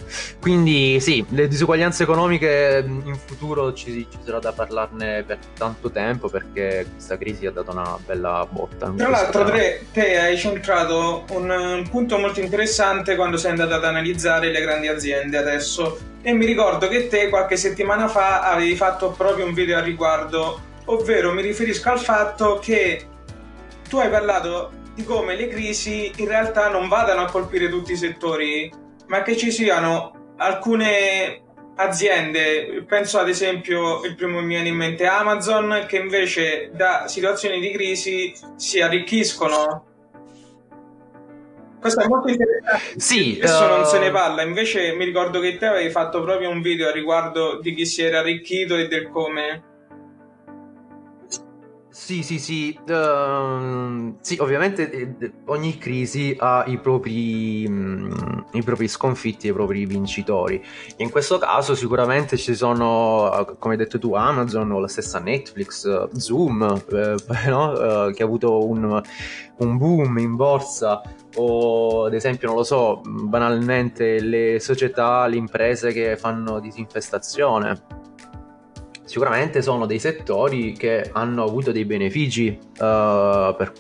Quindi 0.40 1.00
sì, 1.00 1.24
le 1.30 1.48
disuguaglianze 1.48 2.02
economiche 2.02 2.84
in 2.86 3.18
futuro 3.24 3.72
ci, 3.72 4.06
ci, 4.10 4.18
sarà 4.24 4.38
da 4.38 4.52
parlarne 4.52 5.22
per 5.24 5.38
tanto 5.56 5.90
tempo 5.90 6.28
perché 6.28 6.86
questa 6.92 7.16
crisi 7.16 7.46
ha 7.46 7.50
dato 7.50 7.72
una 7.72 7.98
bella 8.04 8.46
botta. 8.48 8.92
Tra 8.96 9.08
l'altro 9.08 9.44
te, 9.44 9.86
te, 9.92 10.18
hai 10.18 10.36
centrato 10.36 11.24
un, 11.30 11.50
un 11.50 11.88
punto 11.88 12.18
molto 12.18 12.40
interessante 12.40 13.16
quando 13.16 13.36
sei 13.36 13.52
andato 13.52 13.74
ad 13.74 13.84
analizzare 13.84 14.50
le 14.50 14.60
grandi 14.60 14.88
aziende 14.88 15.36
adesso 15.36 15.98
e 16.22 16.32
mi 16.32 16.44
ricordo 16.44 16.88
che 16.88 17.06
te 17.08 17.28
qualche 17.28 17.56
settimana 17.56 18.08
fa 18.08 18.42
avevi 18.42 18.76
fatto 18.76 19.10
proprio 19.10 19.46
un 19.46 19.54
video 19.54 19.78
a 19.78 19.80
riguardo, 19.80 20.60
ovvero 20.86 21.32
mi 21.32 21.42
riferisco 21.42 21.90
al 21.90 22.00
fatto 22.00 22.58
che 22.60 23.06
tu 23.88 23.96
hai 23.98 24.10
parlato 24.10 24.72
di 24.98 25.04
come 25.04 25.36
le 25.36 25.46
crisi 25.46 26.10
in 26.16 26.26
realtà 26.26 26.68
non 26.68 26.88
vadano 26.88 27.20
a 27.20 27.30
colpire 27.30 27.68
tutti 27.68 27.92
i 27.92 27.96
settori, 27.96 28.68
ma 29.06 29.22
che 29.22 29.36
ci 29.36 29.52
siano 29.52 30.34
alcune 30.38 31.42
aziende, 31.76 32.84
penso 32.84 33.20
ad 33.20 33.28
esempio 33.28 34.04
il 34.04 34.16
primo 34.16 34.38
che 34.38 34.44
mi 34.44 34.54
viene 34.54 34.70
in 34.70 34.74
mente 34.74 35.06
Amazon, 35.06 35.84
che 35.86 35.98
invece 35.98 36.70
da 36.74 37.06
situazioni 37.06 37.60
di 37.60 37.70
crisi 37.70 38.34
si 38.56 38.80
arricchiscono. 38.80 39.84
Questo 41.78 42.00
è 42.00 42.08
molto 42.08 42.28
interessante. 42.30 42.98
Sì, 42.98 43.38
Adesso 43.40 43.64
uh... 43.64 43.68
non 43.68 43.84
se 43.84 44.00
ne 44.00 44.10
parla. 44.10 44.42
Invece 44.42 44.94
mi 44.96 45.04
ricordo 45.04 45.38
che 45.38 45.56
te 45.58 45.66
avevi 45.66 45.90
fatto 45.90 46.24
proprio 46.24 46.50
un 46.50 46.60
video 46.60 46.88
a 46.88 46.92
riguardo 46.92 47.60
di 47.60 47.72
chi 47.72 47.86
si 47.86 48.02
era 48.02 48.18
arricchito 48.18 48.76
e 48.76 48.88
del 48.88 49.08
come. 49.10 49.67
Sì, 51.90 52.22
sì, 52.22 52.38
sì, 52.38 52.78
uh, 52.86 54.16
sì, 54.20 54.36
ovviamente 54.40 54.90
eh, 54.90 55.32
ogni 55.46 55.78
crisi 55.78 56.36
ha 56.38 56.64
i 56.66 56.78
propri, 56.78 57.64
um, 57.66 58.44
i 58.52 58.62
propri 58.62 58.88
sconfitti 58.88 59.48
i 59.48 59.52
propri 59.54 59.86
vincitori. 59.86 60.62
In 60.98 61.10
questo 61.10 61.38
caso 61.38 61.74
sicuramente 61.74 62.36
ci 62.36 62.54
sono, 62.54 63.56
come 63.58 63.74
hai 63.74 63.80
detto 63.80 63.98
tu, 63.98 64.12
Amazon 64.12 64.70
o 64.70 64.80
la 64.80 64.88
stessa 64.88 65.18
Netflix, 65.18 66.10
Zoom, 66.12 66.82
eh, 66.90 67.16
no? 67.48 67.72
uh, 67.72 68.12
che 68.12 68.22
ha 68.22 68.26
avuto 68.26 68.66
un, 68.66 69.02
un 69.56 69.76
boom 69.78 70.18
in 70.18 70.36
borsa 70.36 71.00
o 71.36 72.04
ad 72.04 72.12
esempio, 72.12 72.48
non 72.48 72.58
lo 72.58 72.64
so, 72.64 73.00
banalmente 73.02 74.20
le 74.20 74.60
società, 74.60 75.26
le 75.26 75.36
imprese 75.36 75.92
che 75.92 76.18
fanno 76.18 76.60
disinfestazione 76.60 77.97
sicuramente 79.08 79.62
sono 79.62 79.86
dei 79.86 79.98
settori 79.98 80.74
che 80.74 81.08
hanno 81.12 81.42
avuto 81.42 81.72
dei 81.72 81.86
benefici 81.86 82.48
uh, 82.60 82.76
per, 82.76 83.72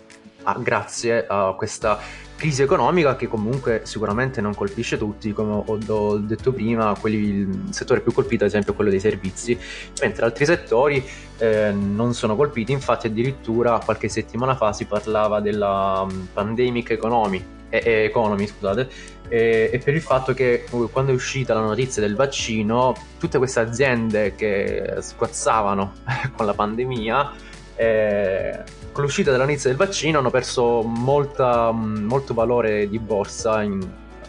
ah, 0.44 0.58
grazie 0.58 1.26
a 1.28 1.54
questa 1.54 1.98
crisi 2.34 2.62
economica 2.62 3.14
che 3.14 3.26
comunque 3.26 3.82
sicuramente 3.84 4.40
non 4.40 4.54
colpisce 4.54 4.96
tutti, 4.96 5.32
come 5.32 5.52
ho, 5.66 5.78
ho 5.86 6.16
detto 6.18 6.52
prima, 6.52 6.96
quelli, 6.98 7.16
il 7.16 7.66
settore 7.70 8.00
più 8.00 8.12
colpito 8.12 8.44
ad 8.44 8.50
esempio 8.50 8.72
è 8.72 8.74
quello 8.74 8.90
dei 8.90 9.00
servizi, 9.00 9.58
mentre 10.00 10.24
altri 10.24 10.46
settori 10.46 11.04
eh, 11.38 11.72
non 11.72 12.14
sono 12.14 12.34
colpiti, 12.34 12.72
infatti 12.72 13.08
addirittura 13.08 13.80
qualche 13.84 14.08
settimana 14.08 14.54
fa 14.54 14.72
si 14.72 14.86
parlava 14.86 15.40
della 15.40 16.06
um, 16.08 16.28
pandemic 16.32 16.90
economy, 16.90 17.44
eh, 17.70 18.04
economy 18.04 18.46
scusate, 18.46 18.88
e, 19.28 19.70
e, 19.72 19.78
per 19.78 19.94
il 19.94 20.00
fatto 20.00 20.32
che 20.34 20.64
quando 20.90 21.12
è 21.12 21.14
uscita 21.14 21.54
la 21.54 21.60
notizia 21.60 22.00
del 22.02 22.16
vaccino, 22.16 22.94
tutte 23.18 23.38
queste 23.38 23.60
aziende 23.60 24.34
che 24.34 24.96
squazzavano 25.00 25.92
con 26.36 26.46
la 26.46 26.54
pandemia, 26.54 27.32
eh, 27.76 28.62
con 28.92 29.04
l'uscita 29.04 29.30
della 29.30 29.44
notizia 29.44 29.68
del 29.68 29.78
vaccino 29.78 30.18
hanno 30.18 30.30
perso 30.30 30.82
molta, 30.82 31.70
molto 31.70 32.34
valore 32.34 32.88
di 32.88 32.98
borsa 32.98 33.62
in 33.62 33.78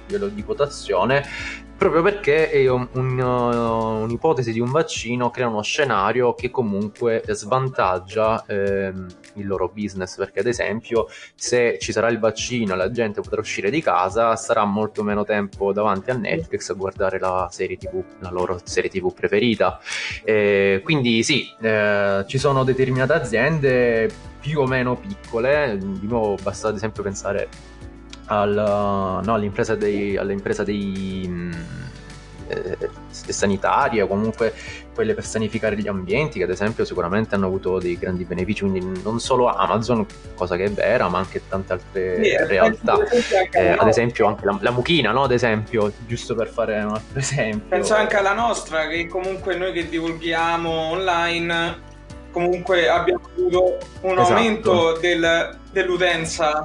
livello 0.06 0.28
di 0.28 0.44
quotazione 0.44 1.26
proprio 1.80 2.02
perché 2.02 2.68
un, 2.70 2.86
un, 2.92 3.18
uh, 3.18 4.04
un'ipotesi 4.04 4.52
di 4.52 4.60
un 4.60 4.70
vaccino 4.70 5.30
crea 5.30 5.48
uno 5.48 5.62
scenario 5.62 6.34
che 6.36 6.52
comunque 6.52 7.24
svantaggia 7.30 8.44
ehm, 8.46 9.08
il 9.36 9.48
loro 9.48 9.72
business. 9.74 10.18
Perché 10.18 10.42
ad 10.42 10.48
esempio 10.48 11.08
se 11.36 11.78
ci 11.80 11.94
sarà 11.94 12.10
il 12.10 12.20
vaccino 12.20 12.74
e 12.74 12.76
la 12.76 12.92
gente 12.92 13.22
potrà 13.22 13.40
uscire 13.40 13.70
di 13.70 13.82
casa 13.82 14.36
sarà 14.36 14.66
molto 14.66 15.04
meno 15.04 15.24
tempo 15.24 15.72
davanti 15.72 16.12
a 16.12 16.16
Netflix 16.16 16.70
a 16.70 16.74
guardare 16.74 17.18
la 17.18 17.48
serie 17.50 17.78
tv 17.78 18.04
la 18.20 18.30
loro 18.30 18.60
serie 18.62 18.90
tv 18.90 19.14
preferita. 19.14 19.80
Eh, 20.26 20.82
quindi 20.84 21.24
sì 21.24 21.48
eh, 21.62 22.26
ci 22.28 22.38
sono 22.38 22.66
determinate 22.66 23.14
aziende 23.14 24.12
più 24.42 24.60
o 24.60 24.68
meno 24.68 24.98
piccole. 24.98 25.78
Di 25.80 26.08
nuovo 26.08 26.36
basta 26.44 26.68
ad 26.68 26.76
esempio 26.76 27.04
pensare 27.04 27.69
al, 28.30 29.22
no, 29.24 29.34
all'impresa 29.34 29.76
dei, 29.76 30.16
all'impresa 30.16 30.64
dei 30.64 31.26
mm, 31.28 31.52
eh, 32.48 32.90
sanitarie 33.10 34.02
o 34.02 34.08
comunque 34.08 34.54
quelle 34.94 35.14
per 35.14 35.24
sanificare 35.24 35.78
gli 35.78 35.88
ambienti 35.88 36.40
che 36.40 36.44
ad 36.44 36.50
esempio 36.50 36.84
sicuramente 36.84 37.36
hanno 37.36 37.46
avuto 37.46 37.80
dei 37.80 37.98
grandi 37.98 38.26
benefici 38.26 38.62
quindi 38.68 39.02
non 39.04 39.20
solo 39.20 39.48
Amazon 39.48 40.06
cosa 40.36 40.56
che 40.56 40.66
è 40.66 40.72
vera 40.72 41.08
ma 41.08 41.20
anche 41.20 41.42
tante 41.48 41.74
altre 41.74 42.24
sì, 42.24 42.36
realtà 42.48 42.98
eh, 43.52 43.70
ad 43.70 43.88
esempio 43.88 44.28
anche 44.28 44.46
la, 44.46 44.58
la, 44.62 44.72
mucchina 44.72 45.12
no? 45.12 45.24
ad 45.24 45.32
esempio 45.32 45.92
giusto 46.06 46.36
per 46.36 46.50
fare 46.50 46.82
un 46.82 46.94
altro 46.94 47.20
esempio 47.20 47.70
penso 47.70 47.94
anche 47.94 48.16
alla 48.16 48.34
nostra 48.34 48.88
che 48.88 49.08
comunque 49.08 49.56
noi 49.56 49.72
che 49.72 49.88
divulghiamo 49.88 50.70
online 50.70 51.88
comunque 52.32 52.90
abbiamo 52.90 53.22
avuto 53.36 53.78
un 54.02 54.20
esatto. 54.20 54.34
aumento 54.34 54.98
del, 55.00 55.58
dell'utenza 55.72 56.64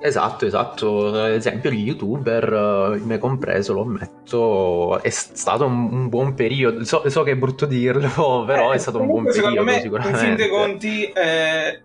Esatto, 0.00 0.46
esatto. 0.46 1.08
Ad 1.08 1.32
esempio, 1.32 1.70
gli 1.70 1.84
youtuber, 1.84 2.94
eh, 2.94 3.04
me 3.04 3.18
compreso, 3.18 3.74
lo 3.74 3.82
ammetto, 3.82 5.00
è 5.02 5.10
stato 5.10 5.66
un, 5.66 5.92
un 5.92 6.08
buon 6.08 6.34
periodo. 6.34 6.84
So, 6.84 7.08
so, 7.08 7.22
che 7.22 7.32
è 7.32 7.36
brutto 7.36 7.66
dirlo, 7.66 8.44
però 8.48 8.72
eh, 8.72 8.76
è 8.76 8.78
stato 8.78 9.00
un 9.00 9.06
buon 9.06 9.24
periodo. 9.24 9.62
Me, 9.62 9.80
sicuramente. 9.80 10.18
In 10.18 10.24
fin 10.24 10.36
dei 10.36 10.48
conti, 10.48 11.04
eh, 11.04 11.82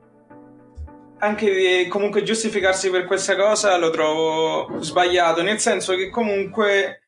anche 1.19 1.88
comunque 1.89 2.24
giustificarsi 2.24 2.89
per 2.89 3.05
questa 3.05 3.36
cosa 3.36 3.77
lo 3.77 3.89
trovo 3.89 4.79
sbagliato, 4.79 5.41
nel 5.41 5.60
senso 5.60 5.95
che 5.95 6.10
comunque 6.10 7.01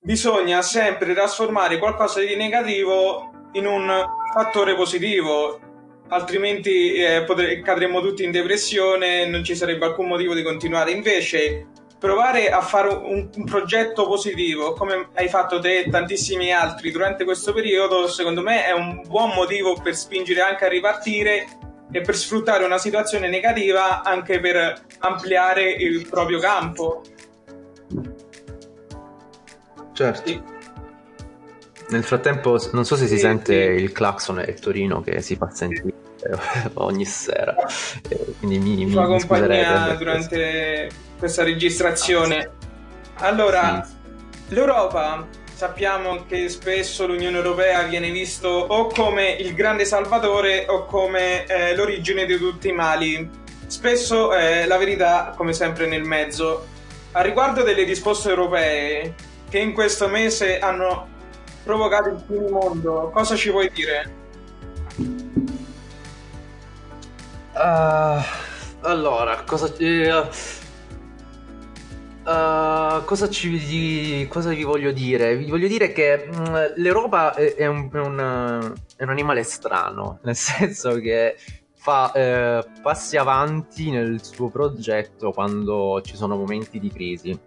bisogna 0.00 0.60
sempre 0.62 1.14
trasformare 1.14 1.78
qualcosa 1.78 2.20
di 2.20 2.34
negativo 2.34 3.30
in 3.52 3.66
un 3.66 4.04
fattore 4.32 4.74
positivo 4.74 5.71
altrimenti 6.12 6.92
eh, 6.94 7.24
potre- 7.24 7.60
cadremmo 7.62 8.00
tutti 8.00 8.22
in 8.22 8.30
depressione, 8.30 9.26
non 9.26 9.42
ci 9.42 9.56
sarebbe 9.56 9.86
alcun 9.86 10.06
motivo 10.06 10.34
di 10.34 10.42
continuare. 10.42 10.90
Invece, 10.90 11.66
provare 11.98 12.50
a 12.50 12.60
fare 12.60 12.88
un, 12.88 13.28
un, 13.34 13.44
progetto 13.44 14.06
positivo, 14.06 14.72
come 14.74 15.08
hai 15.14 15.28
fatto 15.28 15.58
te 15.58 15.78
e 15.78 15.90
tantissimi 15.90 16.52
altri 16.52 16.90
durante 16.90 17.24
questo 17.24 17.52
periodo, 17.52 18.08
secondo 18.08 18.42
me 18.42 18.66
è 18.66 18.72
un 18.72 19.02
buon 19.06 19.30
motivo 19.34 19.80
per 19.80 19.94
spingere 19.94 20.40
anche 20.40 20.64
a 20.64 20.68
ripartire 20.68 21.46
e 21.90 22.00
per 22.00 22.16
sfruttare 22.16 22.64
una 22.64 22.78
situazione 22.78 23.28
negativa 23.28 24.02
anche 24.02 24.40
per 24.40 24.84
ampliare 24.98 25.70
il 25.70 26.08
proprio 26.08 26.38
campo. 26.38 27.02
Certo. 29.92 30.28
Sì. 30.28 30.61
Nel 31.92 32.04
frattempo, 32.04 32.58
non 32.72 32.86
so 32.86 32.96
se 32.96 33.06
si 33.06 33.16
sì, 33.16 33.20
sente 33.20 33.76
sì. 33.76 33.82
il 33.82 33.92
clacson 33.92 34.38
e 34.40 34.44
il 34.44 34.58
Torino 34.58 35.02
che 35.02 35.20
si 35.20 35.36
fa 35.36 35.50
sentire 35.50 35.92
ogni 36.74 37.04
sera. 37.04 37.54
Eh, 38.08 38.34
quindi 38.38 38.58
mi, 38.58 38.76
mi, 38.76 38.86
mi 38.86 38.94
compagnia 38.94 39.94
durante 39.98 40.88
questa 41.18 41.42
registrazione. 41.42 42.50
Allora, 43.16 43.86
sì. 43.86 44.54
l'Europa 44.54 45.28
sappiamo 45.54 46.24
che 46.26 46.48
spesso 46.48 47.06
l'Unione 47.06 47.36
Europea 47.36 47.82
viene 47.82 48.10
visto 48.10 48.48
o 48.48 48.86
come 48.86 49.30
il 49.30 49.54
grande 49.54 49.84
salvatore 49.84 50.64
o 50.68 50.86
come 50.86 51.44
eh, 51.44 51.76
l'origine 51.76 52.24
di 52.24 52.38
tutti 52.38 52.68
i 52.68 52.72
mali. 52.72 53.28
Spesso 53.66 54.34
eh, 54.34 54.66
la 54.66 54.78
verità, 54.78 55.34
come 55.36 55.52
sempre, 55.52 55.86
nel 55.86 56.04
mezzo. 56.04 56.66
A 57.12 57.20
riguardo 57.20 57.62
delle 57.62 57.84
risposte 57.84 58.30
europee 58.30 59.14
che 59.50 59.58
in 59.58 59.74
questo 59.74 60.08
mese 60.08 60.58
hanno 60.58 61.10
provocato 61.62 62.08
il 62.08 62.22
primo 62.26 62.48
mondo, 62.48 63.10
cosa 63.12 63.36
ci 63.36 63.50
vuoi 63.50 63.70
dire? 63.72 64.20
Uh, 67.54 68.22
allora, 68.80 69.42
cosa, 69.44 69.66
uh, 69.66 70.28
uh, 72.28 73.04
cosa, 73.04 73.28
ci, 73.28 74.26
cosa, 74.28 74.50
vi 74.50 74.62
voglio 74.64 74.90
dire? 74.90 75.36
Vi 75.36 75.50
voglio 75.50 75.68
dire 75.68 75.92
che 75.92 76.28
mh, 76.30 76.50
mm, 76.50 76.54
l'Europa 76.76 77.34
è, 77.34 77.54
è, 77.54 77.66
un, 77.66 77.90
è, 77.92 77.98
un, 77.98 78.74
è, 78.96 79.02
un, 79.02 79.10
animale 79.10 79.42
strano, 79.42 80.18
nel 80.24 80.36
senso 80.36 80.94
che 80.98 81.36
fa 81.74 82.12
eh, 82.12 82.64
passi 82.80 83.16
avanti 83.16 83.90
nel 83.90 84.22
suo 84.22 84.48
progetto 84.50 85.32
quando 85.32 86.00
ci 86.02 86.16
sono 86.16 86.36
momenti 86.36 86.78
di 86.78 86.90
crisi. 86.90 87.38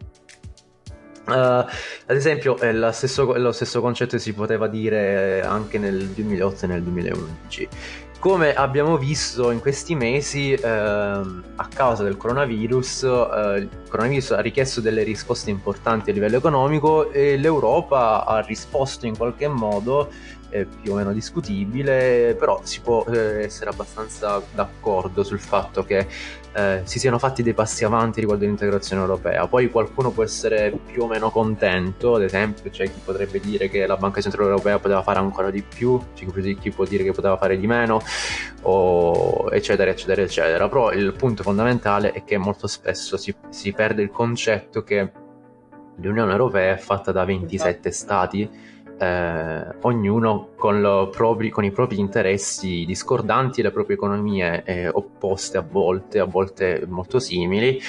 Uh, 1.27 1.31
ad 1.31 2.15
esempio, 2.15 2.57
è 2.57 2.71
lo 2.71 2.91
stesso, 2.91 3.35
lo 3.37 3.51
stesso 3.51 3.81
concetto 3.81 4.17
si 4.17 4.33
poteva 4.33 4.67
dire 4.67 5.41
anche 5.41 5.79
nel 5.79 6.07
2008 6.09 6.65
e 6.65 6.67
nel 6.67 6.83
2011 6.83 7.69
come 8.25 8.55
abbiamo 8.55 8.97
visto 8.97 9.51
in 9.51 9.59
questi 9.59 9.93
mesi, 9.93 10.51
eh, 10.51 10.67
a 10.67 11.67
causa 11.71 12.01
del 12.01 12.17
coronavirus, 12.17 13.03
eh, 13.03 13.57
il 13.59 13.69
coronavirus 13.87 14.31
ha 14.31 14.39
richiesto 14.39 14.81
delle 14.81 15.03
risposte 15.03 15.51
importanti 15.51 16.09
a 16.09 16.13
livello 16.13 16.37
economico 16.37 17.11
e 17.11 17.37
l'Europa 17.37 18.25
ha 18.25 18.39
risposto 18.39 19.05
in 19.05 19.15
qualche 19.15 19.47
modo 19.47 20.09
è 20.61 20.65
più 20.65 20.93
o 20.93 20.95
meno 20.95 21.11
discutibile, 21.11 22.35
però 22.39 22.61
si 22.63 22.79
può 22.79 23.05
eh, 23.05 23.43
essere 23.43 23.69
abbastanza 23.69 24.41
d'accordo 24.53 25.23
sul 25.23 25.39
fatto 25.39 25.83
che 25.83 26.07
eh, 26.53 26.81
si 26.85 26.99
siano 26.99 27.19
fatti 27.19 27.43
dei 27.43 27.53
passi 27.53 27.83
avanti 27.83 28.21
riguardo 28.21 28.45
all'integrazione 28.45 29.01
europea. 29.01 29.45
Poi 29.47 29.69
qualcuno 29.69 30.11
può 30.11 30.23
essere 30.23 30.71
più 30.85 31.03
o 31.03 31.07
meno 31.07 31.29
contento, 31.29 32.15
ad 32.15 32.23
esempio 32.23 32.69
c'è 32.69 32.85
chi 32.85 33.01
potrebbe 33.03 33.39
dire 33.41 33.69
che 33.69 33.85
la 33.85 33.97
Banca 33.97 34.21
Centrale 34.21 34.49
Europea 34.49 34.79
poteva 34.79 35.03
fare 35.03 35.19
ancora 35.19 35.51
di 35.51 35.61
più, 35.61 35.99
chi 36.13 36.71
può 36.71 36.85
dire 36.85 37.03
che 37.03 37.11
poteva 37.11 37.37
fare 37.37 37.57
di 37.57 37.67
meno, 37.67 38.01
o 38.61 39.49
eccetera, 39.51 39.91
eccetera, 39.91 40.21
eccetera. 40.21 40.69
Però 40.69 40.91
il 40.93 41.13
punto 41.13 41.43
fondamentale 41.43 42.11
è 42.13 42.23
che 42.23 42.37
molto 42.37 42.67
spesso 42.67 43.17
si, 43.17 43.35
si 43.49 43.73
perde 43.73 44.01
il 44.01 44.09
concetto 44.09 44.83
che 44.83 45.11
l'Unione 45.97 46.31
Europea 46.31 46.73
è 46.73 46.77
fatta 46.77 47.11
da 47.11 47.25
27 47.25 47.91
stati 47.91 48.73
eh, 48.97 49.67
ognuno 49.81 50.49
con, 50.55 51.09
propri, 51.11 51.49
con, 51.49 51.63
i 51.63 51.71
propri 51.71 51.99
interessi 51.99 52.85
discordanti 52.85 53.61
le 53.61 53.71
proprie 53.71 53.95
economie 53.95 54.63
eh, 54.63 54.87
opposte 54.87 55.57
a 55.57 55.65
volte, 55.67 56.19
a 56.19 56.25
volte 56.25 56.85
molto 56.87 57.19
simili, 57.19 57.79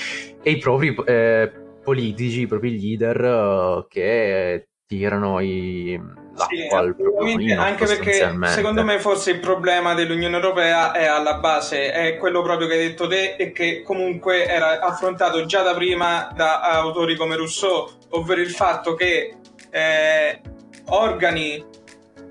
e 0.43 0.51
i 0.51 0.59
propri 0.59 0.95
eh, 1.07 1.51
politici, 1.83 2.43
i 2.43 2.47
propri 2.47 2.79
leader 2.79 3.25
eh, 3.25 3.87
che 3.89 4.69
tirano 4.87 5.41
i, 5.41 6.01
l'acqua 6.37 6.47
sì, 6.47 6.69
al 6.69 6.95
proprio 6.95 7.61
Anche 7.61 7.87
perché 7.87 8.37
secondo 8.45 8.85
me 8.85 9.01
forse 9.01 9.33
il 9.33 9.41
problema 9.41 9.95
dell'Unione 9.95 10.37
Europea 10.37 10.93
è 10.93 11.07
alla 11.07 11.39
base, 11.39 11.91
è 11.93 12.17
quello 12.19 12.43
proprio 12.43 12.69
che 12.69 12.75
hai 12.75 12.89
detto 12.89 13.09
te 13.09 13.35
e 13.37 13.53
che 13.53 13.83
comunque 13.83 14.47
era 14.47 14.81
affrontato 14.81 15.45
già 15.45 15.63
da 15.63 15.75
prima 15.75 16.31
da 16.35 16.61
autori 16.61 17.17
come 17.17 17.37
Rousseau, 17.37 17.89
ovvero 18.11 18.41
il 18.41 18.51
fatto 18.51 18.95
che 18.95 19.37
eh, 19.71 20.41
organi 20.89 21.65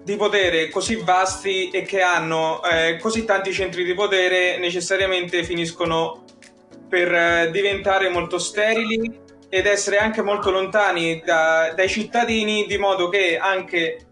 di 0.03 0.15
potere 0.17 0.69
così 0.69 0.97
vasti 0.97 1.71
e 1.71 1.81
che 1.81 2.01
hanno 2.01 2.61
eh, 2.63 2.97
così 2.97 3.25
tanti 3.25 3.51
centri 3.51 3.83
di 3.83 3.93
potere 3.95 4.59
necessariamente 4.59 5.43
finiscono 5.43 6.23
per 6.87 7.13
eh, 7.13 7.49
diventare 7.51 8.09
molto 8.09 8.37
sterili 8.37 9.23
ed 9.49 9.65
essere 9.65 9.97
anche 9.97 10.21
molto 10.21 10.51
lontani 10.51 11.21
da, 11.25 11.73
dai 11.75 11.89
cittadini, 11.89 12.65
di 12.67 12.77
modo 12.77 13.09
che 13.09 13.37
anche 13.37 14.05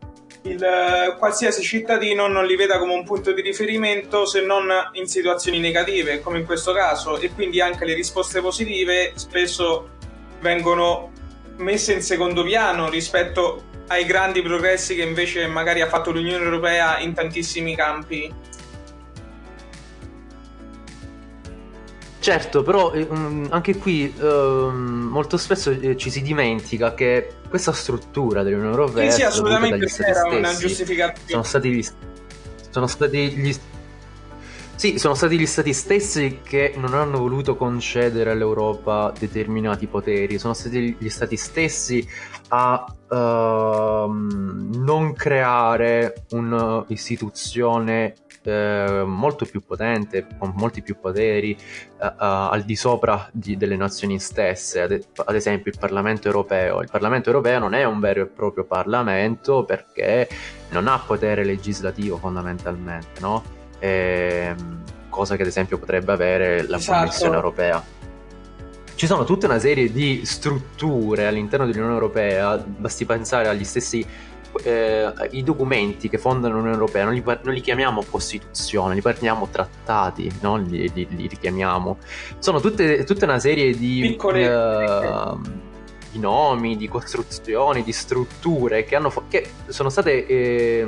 il, 0.44 0.64
eh, 0.64 1.16
qualsiasi 1.18 1.62
cittadino 1.62 2.28
non 2.28 2.46
li 2.46 2.56
veda 2.56 2.80
come 2.80 2.94
un 2.94 3.04
punto 3.04 3.32
di 3.32 3.42
riferimento 3.42 4.26
se 4.26 4.42
non 4.42 4.70
in 4.94 5.08
situazioni 5.08 5.60
negative, 5.60 6.22
come 6.22 6.40
in 6.40 6.46
questo 6.46 6.74
caso, 6.74 7.18
e 7.18 7.30
quindi 7.32 7.62
anche 7.62 7.86
le 7.86 7.94
risposte 7.94 8.42
positive 8.42 9.14
spesso 9.16 9.90
vengono 10.40 11.12
messe 11.58 11.94
in 11.94 12.02
secondo 12.02 12.44
piano 12.44 12.90
rispetto 12.90 13.72
ai 13.88 14.06
grandi 14.06 14.42
progressi 14.42 14.96
che 14.96 15.04
invece 15.04 15.48
magari 15.48 15.82
ha 15.82 15.88
fatto 15.88 16.12
l'Unione 16.12 16.44
Europea 16.44 17.00
in 17.00 17.13
tantissimi 17.13 17.75
campi. 17.75 18.34
Certo, 22.20 22.63
però 22.63 22.94
eh, 22.94 23.06
mm, 23.06 23.48
anche 23.50 23.75
qui 23.75 24.13
eh, 24.18 24.24
molto 24.24 25.36
spesso 25.36 25.72
eh, 25.72 25.98
ci 25.98 26.10
si 26.10 26.22
dimentica 26.22 26.94
che 26.94 27.34
questa 27.50 27.74
struttura 27.74 28.44
dell'Unione 28.44 28.72
Europea 28.72 29.12
sì, 29.12 29.18
sì, 29.18 29.24
assolutamente 29.24 29.90
stessi, 29.90 30.28
una 30.30 30.56
giustificazione. 30.56 31.28
Sono 31.28 31.44
stati 31.44 31.70
gli, 31.70 31.86
sono 32.70 32.88
stati 32.88 33.30
gli 33.32 33.54
sì, 34.84 35.00
sono 35.00 35.13
stati 35.13 35.40
gli 35.40 35.46
stati 35.46 35.72
stessi 35.72 36.42
che 36.44 36.74
non 36.75 36.94
hanno 36.94 37.18
voluto 37.18 37.56
concedere 37.56 38.32
all'Europa 38.32 39.13
determinati 39.18 39.88
poteri, 39.88 40.38
sono 40.38 40.54
stati 40.54 40.98
gli 41.00 41.08
stati 41.08 41.38
stessi 41.38 42.06
a 42.50 42.84
uh, 43.08 43.16
non 43.16 45.13
creare 45.16 46.25
un'istituzione 46.32 48.16
eh, 48.44 49.04
molto 49.06 49.46
più 49.46 49.63
potente, 49.63 50.28
con 50.38 50.52
molti 50.54 50.82
più 50.82 51.00
poteri, 51.00 51.56
uh, 52.02 52.06
uh, 52.06 52.12
al 52.18 52.63
di 52.63 52.75
sopra 52.75 53.30
di, 53.32 53.56
delle 53.56 53.78
nazioni 53.78 54.20
stesse, 54.20 54.82
ad, 54.82 55.02
ad, 55.16 55.34
esempio 55.34 55.72
il 55.72 55.80
Parlamento 55.80 56.28
europeo. 56.28 56.82
Il 56.82 56.90
Parlamento 56.92 57.30
europeo 57.30 57.58
non 57.58 57.74
è 57.74 57.86
un 57.86 58.02
vero 58.02 58.24
e 58.24 58.25
proprio 58.25 58.66
Parlamento 58.66 59.63
perché 59.63 60.28
non 60.72 60.90
ha 60.90 61.00
potere 61.00 61.46
legislativo 61.46 62.18
fondamentalmente, 62.18 63.22
no? 63.22 63.62
E, 63.84 64.56
ehm, 64.56 64.82
cosa 65.10 65.36
che 65.36 65.42
ad 65.42 65.50
esempio 65.50 65.78
potrebbe 65.78 66.13
avere 66.13 66.66
la 66.68 66.78
esatto. 66.78 67.00
Commissione 67.00 67.36
europea. 67.36 67.84
Ci 68.96 69.06
sono 69.06 69.25
tutta 69.25 69.48
una 69.48 69.60
serie 69.60 69.92
di 69.92 70.22
strutture 70.25 71.28
all'interno 71.28 71.66
dell'Unione 71.66 71.94
Europea, 71.94 72.58
basti 72.58 73.06
pensare 73.06 73.50
agli 73.50 73.66
stessi 73.66 74.06
eh, 74.63 75.12
i 75.32 75.44
documenti 75.44 76.08
che 76.08 76.18
fondano 76.18 76.54
l'Unione 76.54 76.75
Europea 76.75 77.04
non 77.04 77.13
li, 77.13 77.24
non 77.25 77.54
li, 77.54 77.60
chiamiamo 77.60 78.04
Costituzione, 78.10 78.94
li 78.96 79.02
parliamo 79.02 79.50
trattati, 79.52 80.32
no? 80.42 80.56
li, 80.58 80.90
li, 80.94 81.08
li, 81.10 81.28
richiamiamo. 81.28 81.98
Sono 82.40 82.62
tutte, 82.62 83.04
tutta 83.04 83.25
una 83.25 83.40
serie 83.40 83.75
di, 83.75 84.00
Piccole, 84.02 84.48
uh, 84.48 85.42
di, 86.12 86.20
nomi, 86.20 86.78
di 86.78 86.88
costruzioni, 86.88 87.84
di 87.84 87.92
strutture 87.92 88.86
che, 88.86 88.96
hanno, 88.96 89.12
che 89.28 89.50
sono 89.68 89.90
state 89.90 90.25
eh, 90.28 90.88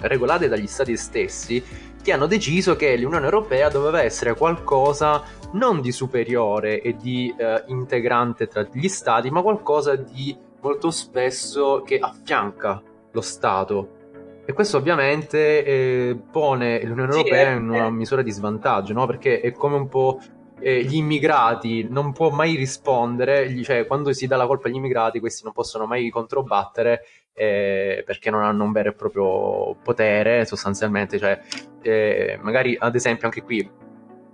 regolate 0.00 0.48
dagli 0.48 0.66
stati 0.66 0.96
stessi 0.96 1.87
che 2.02 2.12
hanno 2.12 2.26
deciso 2.26 2.76
che 2.76 2.96
l'Unione 2.96 3.24
Europea 3.24 3.68
doveva 3.68 4.02
essere 4.02 4.34
qualcosa 4.34 5.22
non 5.52 5.80
di 5.80 5.92
superiore 5.92 6.80
e 6.80 6.96
di 6.96 7.34
uh, 7.36 7.70
integrante 7.70 8.46
tra 8.46 8.66
gli 8.70 8.88
stati, 8.88 9.30
ma 9.30 9.42
qualcosa 9.42 9.96
di 9.96 10.36
molto 10.60 10.90
spesso 10.90 11.82
che 11.84 11.98
affianca 11.98 12.82
lo 13.10 13.20
Stato. 13.20 13.96
E 14.44 14.54
questo 14.54 14.78
ovviamente 14.78 15.62
eh, 15.62 16.18
pone 16.32 16.82
l'Unione 16.82 17.10
Europea 17.12 17.50
in 17.50 17.68
una 17.68 17.90
misura 17.90 18.22
di 18.22 18.30
svantaggio, 18.30 18.94
no? 18.94 19.04
Perché 19.04 19.40
è 19.40 19.52
come 19.52 19.76
un 19.76 19.88
po' 19.88 20.20
eh, 20.60 20.82
gli 20.84 20.96
immigrati 20.96 21.86
non 21.88 22.12
può 22.12 22.30
mai 22.30 22.56
rispondere, 22.56 23.62
cioè 23.62 23.86
quando 23.86 24.12
si 24.12 24.26
dà 24.26 24.36
la 24.36 24.46
colpa 24.46 24.68
agli 24.68 24.76
immigrati 24.76 25.20
questi 25.20 25.44
non 25.44 25.52
possono 25.52 25.86
mai 25.86 26.08
controbattere 26.08 27.02
eh, 27.38 28.02
perché 28.04 28.30
non 28.30 28.42
hanno 28.42 28.64
un 28.64 28.72
vero 28.72 28.90
e 28.90 28.92
proprio 28.92 29.76
potere 29.82 30.44
sostanzialmente, 30.44 31.18
cioè 31.18 31.40
eh, 31.82 32.38
magari 32.42 32.76
ad 32.78 32.94
esempio 32.94 33.26
anche 33.26 33.42
qui 33.42 33.70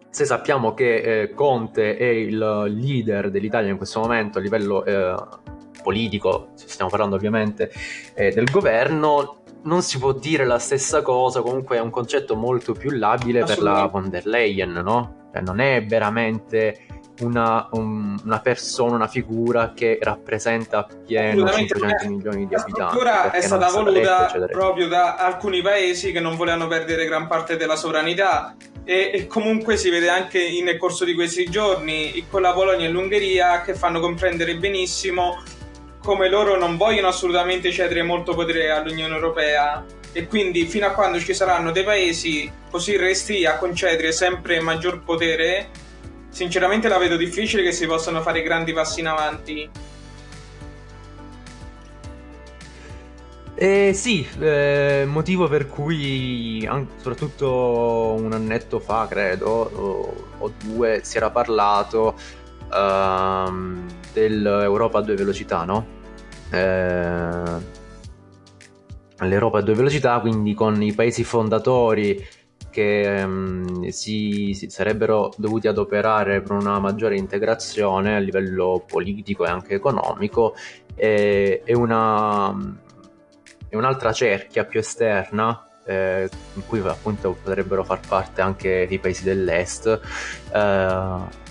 se 0.08 0.24
sappiamo 0.24 0.74
che 0.74 1.22
eh, 1.22 1.34
Conte 1.34 1.96
è 1.96 2.04
il 2.04 2.38
leader 2.38 3.30
dell'Italia 3.30 3.70
in 3.70 3.76
questo 3.76 4.00
momento 4.00 4.38
a 4.38 4.40
livello 4.40 4.84
eh, 4.84 5.14
politico, 5.82 6.50
stiamo 6.54 6.88
parlando 6.88 7.16
ovviamente 7.16 7.70
eh, 8.14 8.30
del 8.30 8.48
governo, 8.48 9.42
non 9.64 9.82
si 9.82 9.98
può 9.98 10.12
dire 10.12 10.44
la 10.44 10.58
stessa 10.58 11.02
cosa, 11.02 11.40
comunque 11.40 11.76
è 11.76 11.80
un 11.80 11.90
concetto 11.90 12.36
molto 12.36 12.72
più 12.74 12.90
labile 12.90 13.44
per 13.44 13.60
la 13.60 13.86
von 13.86 14.08
der 14.08 14.24
Leyen, 14.26 14.72
no? 14.72 15.28
Cioè 15.32 15.42
non 15.42 15.58
è 15.58 15.84
veramente 15.84 16.78
una, 17.20 17.68
un, 17.72 18.18
una, 18.24 18.40
persona, 18.40 18.96
una 18.96 19.09
figura 19.09 19.72
che 19.74 19.98
rappresenta 20.00 20.79
appieno 20.79 21.48
500 21.48 22.09
milioni 22.09 22.46
di 22.46 22.55
abitanti. 22.55 23.03
La 23.03 23.31
è 23.31 23.40
stata 23.40 23.68
voluta 23.70 24.31
letto, 24.35 24.46
proprio 24.53 24.88
da 24.88 25.16
alcuni 25.16 25.62
paesi 25.62 26.12
che 26.12 26.20
non 26.20 26.37
volevano 26.37 26.66
perdere 26.66 27.05
gran 27.05 27.27
parte 27.27 27.57
della 27.57 27.77
sovranità 27.77 28.57
e, 28.83 29.11
e, 29.14 29.27
comunque 29.27 29.77
si 29.77 29.90
vede 29.90 30.09
anche 30.09 30.61
nel 30.62 30.77
corso 30.77 31.05
di 31.05 31.14
questi 31.14 31.48
giorni 31.48 32.27
con 32.29 32.42
la 32.42 32.53
Polonia 32.53 32.87
e 32.87 32.90
l'Ungheria 32.90 33.62
che 33.62 33.74
fanno 33.74 34.00
comprendere 34.00 34.57
benissimo 34.57 35.42
come 36.03 36.29
loro 36.29 36.59
non 36.59 36.77
vogliono 36.77 37.09
assolutamente 37.09 37.72
cedere 37.72 38.03
molto 38.03 38.35
potere 38.35 38.70
all'Unione 38.70 39.14
Europea 39.14 39.85
e 40.12 40.27
quindi 40.27 40.66
fino 40.66 40.87
a 40.87 40.90
quando 40.90 41.18
ci 41.18 41.33
saranno 41.33 41.72
dei 41.72 41.83
paesi 41.83 42.50
così 42.70 42.96
resti 42.96 43.46
a 43.46 43.57
concedere 43.57 44.12
sempre 44.12 44.61
maggior 44.61 45.03
potere, 45.03 45.70
sinceramente 46.35 46.88
la 46.88 46.99
vedo 46.99 47.16
difficile 47.16 47.62
che 47.62 47.70
si 47.70 47.87
possano 47.87 48.20
fare 48.20 48.42
grandi 48.42 48.73
passi 48.73 48.99
in 48.99 49.07
avanti. 49.07 49.70
Eh, 53.55 53.92
sì, 53.94 54.27
eh, 54.40 55.05
motivo 55.07 55.47
per 55.47 55.68
cui 55.68 56.68
soprattutto 56.97 58.16
un 58.18 58.33
annetto 58.33 58.81
fa, 58.81 59.07
credo, 59.09 59.49
o, 59.49 60.27
o 60.38 60.53
due, 60.64 61.03
si 61.05 61.18
era 61.18 61.31
parlato 61.31 62.18
uh, 62.68 63.85
dell'Europa 64.12 64.99
a 64.99 65.03
due 65.03 65.14
velocità, 65.14 65.62
no? 65.62 65.87
Eh, 66.51 67.83
l'Europa 69.18 69.59
a 69.59 69.62
due 69.62 69.75
velocità, 69.75 70.18
quindi 70.18 70.53
con 70.53 70.83
i 70.83 70.92
paesi 70.92 71.23
fondatori 71.23 72.27
che 72.74 73.22
um, 73.24 73.87
si, 73.90 74.52
si, 74.52 74.68
sarebbero 74.68 75.32
dovuti 75.37 75.68
adoperare 75.68 76.42
per 76.42 76.50
una 76.50 76.80
maggiore 76.80 77.16
integrazione 77.16 78.16
a 78.16 78.18
livello 78.18 78.82
politico 78.84 79.46
e 79.46 79.48
anche 79.48 79.74
economico 79.74 80.56
e, 80.96 81.62
e, 81.64 81.74
una, 81.76 82.52
e 83.68 83.76
un'altra 83.76 84.12
cerchia 84.12 84.64
più 84.64 84.80
esterna 84.80 85.68
eh, 85.84 86.28
in 86.54 86.66
cui 86.66 86.80
appunto 86.80 87.37
potrebbero 87.40 87.84
far 87.84 88.00
parte 88.08 88.40
anche 88.40 88.88
i 88.90 88.98
paesi 88.98 89.22
dell'est 89.22 90.00
eh, 90.52 91.42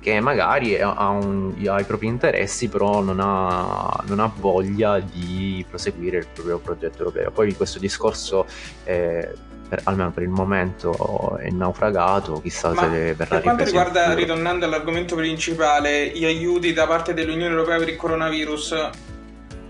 che 0.00 0.20
magari 0.20 0.80
ha, 0.80 1.08
un, 1.08 1.54
ha, 1.66 1.80
i 1.80 1.84
propri 1.84 2.06
interessi, 2.06 2.68
però 2.68 3.00
non 3.00 3.18
ha, 3.20 4.00
non 4.06 4.20
ha, 4.20 4.32
voglia 4.34 5.00
di 5.00 5.64
proseguire 5.68 6.18
il 6.18 6.26
proprio 6.32 6.58
progetto 6.58 6.98
europeo. 6.98 7.30
Poi 7.32 7.52
questo 7.54 7.78
discorso, 7.78 8.46
eh, 8.84 9.34
per, 9.68 9.80
almeno 9.84 10.10
per 10.10 10.22
il 10.22 10.28
momento, 10.28 11.36
è 11.36 11.50
naufragato, 11.50 12.40
chissà 12.40 12.72
Ma 12.72 12.82
se 12.82 13.14
verrà. 13.14 13.36
Per 13.36 13.42
quanto 13.42 13.64
riguarda, 13.64 14.14
ritornando 14.14 14.64
all'argomento 14.64 15.14
principale, 15.14 16.08
gli 16.08 16.24
aiuti 16.24 16.72
da 16.72 16.86
parte 16.86 17.14
dell'Unione 17.14 17.50
Europea 17.50 17.78
per 17.78 17.88
il 17.88 17.96
coronavirus, 17.96 18.90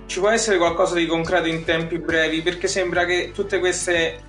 ci 0.06 0.20
può 0.20 0.30
essere 0.30 0.56
qualcosa 0.56 0.94
di 0.94 1.06
concreto 1.06 1.48
in 1.48 1.64
tempi 1.64 1.98
brevi? 1.98 2.42
Perché 2.42 2.68
sembra 2.68 3.04
che 3.04 3.32
tutte 3.34 3.58
queste 3.58 4.26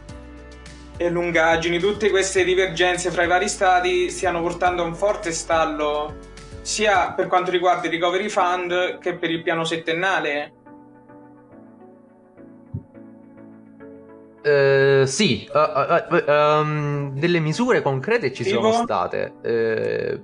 lungaggini, 1.08 1.80
tutte 1.80 2.10
queste 2.10 2.44
divergenze 2.44 3.12
fra 3.12 3.24
i 3.24 3.28
vari 3.28 3.48
stati 3.48 4.10
stiano 4.10 4.42
portando 4.42 4.84
a 4.84 4.86
un 4.86 4.96
forte 4.96 5.32
stallo 5.32 6.28
sia 6.62 7.14
per 7.14 7.28
quanto 7.28 7.52
riguarda 7.52 7.88
il 7.88 7.94
recovery 7.94 8.28
fund 8.28 9.00
che 9.00 9.16
per 9.16 9.32
il 9.32 9.42
piano 9.42 9.64
settennale. 9.64 10.54
Uh, 14.42 15.06
sì, 15.06 15.50
uh, 15.54 15.58
uh, 15.58 16.32
um, 16.32 17.14
delle 17.14 17.40
misure 17.40 17.82
concrete 17.82 18.32
ci 18.32 18.44
tipo? 18.44 18.72
sono 18.72 18.84
state. 18.84 19.34
Eh, 19.42 20.20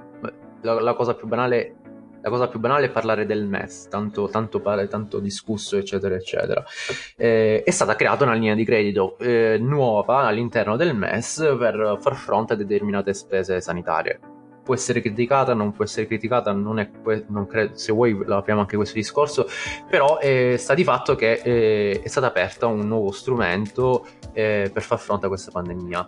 la, 0.62 0.82
la, 0.82 0.94
cosa 0.94 1.14
più 1.14 1.28
banale 1.28 1.76
la 2.22 2.30
cosa 2.30 2.48
più 2.48 2.60
banale 2.60 2.88
è 2.88 2.90
parlare 2.90 3.28
del 3.28 3.46
MES, 3.46 3.88
tanto, 3.88 4.28
tanto, 4.30 4.60
tanto 4.62 5.20
discusso, 5.20 5.78
eccetera, 5.78 6.16
eccetera. 6.16 6.64
Eh, 7.16 7.62
è 7.64 7.70
stata 7.70 7.96
creata 7.96 8.24
una 8.24 8.34
linea 8.34 8.56
di 8.56 8.66
credito 8.66 9.18
nuova 9.60 10.26
all'interno 10.26 10.76
del 10.76 10.96
MES 10.96 11.56
per 11.60 11.98
far 12.02 12.16
fronte 12.16 12.54
a 12.54 12.56
determinate 12.56 13.14
spese 13.14 13.62
sanitarie. 13.62 14.20
Può 14.66 14.74
essere 14.74 15.00
criticata, 15.00 15.54
non 15.54 15.72
può 15.72 15.84
essere 15.84 16.08
criticata, 16.08 16.52
non 16.52 16.80
è, 16.80 16.90
non 17.28 17.46
credo, 17.46 17.78
se 17.78 17.92
vuoi 17.92 18.20
apriamo 18.28 18.62
anche 18.62 18.76
questo 18.76 18.96
discorso, 18.96 19.48
però 19.88 20.18
eh, 20.20 20.56
sta 20.58 20.74
di 20.74 20.84
fatto 20.84 21.14
che 21.14 21.40
eh, 21.44 22.02
è 22.04 22.08
stato 22.08 22.26
aperto 22.26 22.68
un 22.68 22.88
nuovo 22.88 23.12
strumento 23.12 24.08
eh, 24.34 24.72
per 24.74 24.82
far 24.82 24.98
fronte 24.98 25.28
a 25.28 25.30
questa 25.30 25.52
pandemia. 25.52 26.06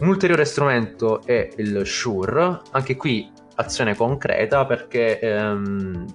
Un 0.00 0.08
ulteriore 0.08 0.46
strumento 0.46 1.20
è 1.22 1.50
il 1.56 1.86
SURE, 1.86 2.62
anche 2.70 2.96
qui 2.96 3.30
azione 3.56 3.94
concreta 3.94 4.64
perché 4.64 5.18
ehm, 5.18 6.06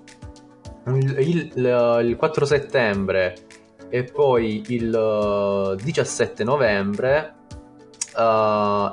il, 0.88 1.16
il, 1.20 2.00
il 2.04 2.16
4 2.18 2.46
settembre 2.46 3.36
e 3.90 4.04
poi 4.06 4.64
il 4.70 5.76
17 5.80 6.44
novembre, 6.44 7.36
uh, 8.16 8.20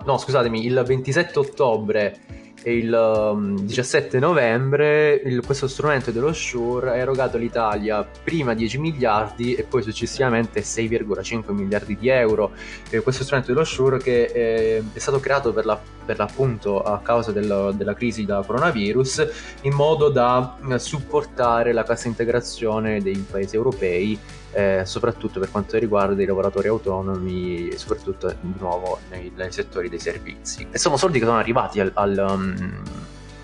no 0.05 0.19
scusatemi, 0.19 0.67
il 0.67 0.83
27 0.85 1.39
ottobre 1.39 2.17
il 2.64 3.57
17 3.61 4.16
um, 4.16 4.23
novembre 4.23 5.14
il, 5.14 5.42
questo 5.44 5.66
strumento 5.66 6.11
dello 6.11 6.33
Shure 6.33 6.90
ha 6.90 6.96
erogato 6.96 7.37
all'Italia 7.37 8.05
prima 8.05 8.53
10 8.53 8.79
miliardi 8.79 9.55
e 9.55 9.62
poi 9.62 9.83
successivamente 9.83 10.61
6,5 10.61 11.53
miliardi 11.53 11.96
di 11.96 12.09
euro. 12.09 12.53
E 12.90 13.01
questo 13.01 13.23
strumento 13.23 13.53
dello 13.53 13.64
Shure 13.64 13.99
che 13.99 14.27
è, 14.27 14.83
è 14.92 14.99
stato 14.99 15.20
creato 15.20 15.53
per, 15.53 15.64
la, 15.64 15.81
per 16.05 16.18
l'appunto 16.18 16.83
a 16.83 16.99
causa 17.01 17.33
del, 17.33 17.73
della 17.77 17.94
crisi 17.94 18.25
da 18.25 18.42
coronavirus 18.44 19.29
in 19.62 19.73
modo 19.73 20.11
da 20.11 20.59
eh, 20.68 20.79
supportare 20.79 21.73
la 21.73 21.83
cassa 21.83 22.09
integrazione 22.09 23.01
dei 23.01 23.25
paesi 23.31 23.57
europei 23.57 24.18
eh, 24.53 24.83
soprattutto 24.85 25.41
per 25.41 25.51
quanto 25.51 25.79
riguarda 25.79 26.23
i 26.23 26.27
lavoratori 26.27 26.69
autonomi, 26.69 27.71
soprattutto 27.77 28.35
di 28.41 28.55
nuovo 28.59 28.99
nei, 29.11 29.33
nei 29.35 29.53
settori 29.53 29.89
dei 29.89 29.99
servizi. 29.99 30.67
E 30.71 30.79
sono 30.79 30.97
soldi 30.97 31.19
che 31.19 31.25
sono 31.25 31.39
arrivati 31.39 31.81
al, 31.81 31.91
al 31.95 32.27
um, 32.29 32.83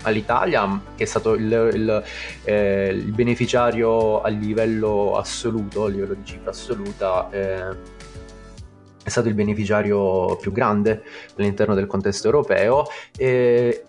all'Italia, 0.03 0.81
che 0.95 1.03
è 1.03 1.07
stato 1.07 1.33
il, 1.33 1.71
il, 1.73 2.03
eh, 2.43 2.89
il, 2.89 3.11
beneficiario 3.11 4.21
a 4.21 4.29
livello 4.29 5.17
assoluto, 5.17 5.85
a 5.85 5.89
livello 5.89 6.13
di 6.13 6.25
cifra 6.25 6.51
assoluta. 6.51 7.29
Eh, 7.29 7.95
è 9.07 9.09
stato 9.09 9.29
il 9.29 9.35
beneficiario 9.35 10.35
più 10.35 10.51
grande 10.51 11.01
all'interno 11.37 11.73
del 11.73 11.87
contesto 11.87 12.27
europeo 12.27 12.87
e 13.17 13.85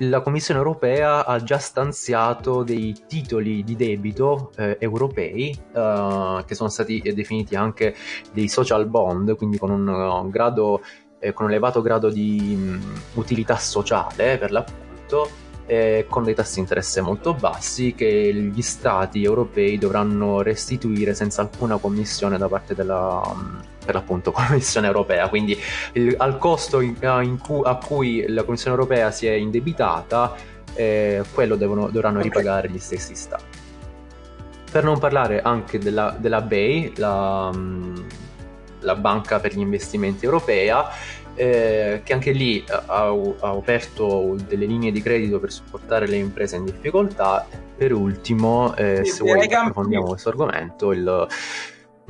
la 0.00 0.20
Commissione 0.20 0.60
europea 0.60 1.24
ha 1.24 1.42
già 1.42 1.56
stanziato 1.56 2.62
dei 2.62 2.94
titoli 3.06 3.64
di 3.64 3.74
debito 3.74 4.52
eh, 4.56 4.76
europei 4.78 5.58
eh, 5.74 6.44
che 6.46 6.54
sono 6.54 6.68
stati 6.68 7.00
definiti 7.14 7.56
anche 7.56 7.96
dei 8.34 8.48
social 8.48 8.86
bond, 8.86 9.34
quindi 9.34 9.56
con 9.56 9.70
un, 9.70 9.88
un 9.88 10.28
grado 10.28 10.82
eh, 11.20 11.32
con 11.32 11.46
un 11.46 11.52
elevato 11.52 11.80
grado 11.80 12.10
di 12.10 12.52
um, 12.54 13.00
utilità 13.14 13.56
sociale 13.56 14.36
per 14.36 14.50
l'appunto 14.50 15.28
eh, 15.64 16.04
con 16.06 16.22
dei 16.22 16.34
tassi 16.34 16.56
di 16.56 16.60
interesse 16.60 17.00
molto 17.00 17.32
bassi 17.32 17.94
che 17.94 18.34
gli 18.34 18.62
stati 18.62 19.24
europei 19.24 19.78
dovranno 19.78 20.42
restituire 20.42 21.14
senza 21.14 21.40
alcuna 21.40 21.78
commissione 21.78 22.36
da 22.36 22.48
parte 22.48 22.74
della, 22.74 23.22
per 23.90 23.94
l'appunto 23.94 24.30
Commissione 24.32 24.86
europea. 24.86 25.28
Quindi 25.28 25.58
il, 25.92 26.14
al 26.16 26.38
costo 26.38 26.80
in, 26.80 26.96
in 27.22 27.38
cu, 27.38 27.62
a 27.64 27.76
cui 27.76 28.24
la 28.28 28.44
Commissione 28.44 28.76
europea 28.76 29.10
si 29.10 29.26
è 29.26 29.32
indebitata, 29.32 30.34
eh, 30.74 31.22
quello 31.34 31.56
devono, 31.56 31.88
dovranno 31.88 32.18
okay. 32.18 32.30
ripagare 32.30 32.70
gli 32.70 32.78
stessi 32.78 33.14
stati. 33.14 33.58
Per 34.70 34.84
non 34.84 35.00
parlare 35.00 35.42
anche 35.42 35.78
della, 35.78 36.14
della 36.16 36.40
BEI, 36.40 36.92
la, 36.96 37.50
la 38.80 38.94
banca 38.94 39.40
per 39.40 39.52
gli 39.52 39.58
investimenti 39.58 40.24
europea, 40.24 40.88
eh, 41.34 42.02
che 42.04 42.12
anche 42.12 42.30
lì 42.30 42.64
ha, 42.68 42.84
ha, 42.86 43.12
aperto 43.40 44.36
delle 44.46 44.66
linee 44.66 44.92
di 44.92 45.02
credito 45.02 45.40
per 45.40 45.50
supportare 45.50 46.06
le 46.06 46.16
imprese 46.16 46.54
in 46.56 46.64
difficoltà. 46.64 47.44
Per 47.76 47.92
ultimo, 47.92 48.76
eh, 48.76 49.00
sì, 49.04 49.12
se 49.12 49.22
vuoi 49.24 49.52
approfondiamo 49.52 50.06
questo 50.06 50.28
argomento, 50.28 50.92
il 50.92 51.26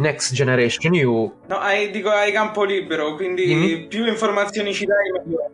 Next 0.00 0.32
Generation 0.32 0.94
EU. 0.94 1.30
No, 1.46 1.56
hai, 1.58 1.90
dico 1.90 2.08
hai 2.08 2.32
campo 2.32 2.64
libero, 2.64 3.14
quindi 3.14 3.44
Dimmi. 3.44 3.86
più 3.86 4.06
informazioni 4.06 4.72
ci 4.72 4.86
dai 4.86 5.10
meglio. 5.12 5.50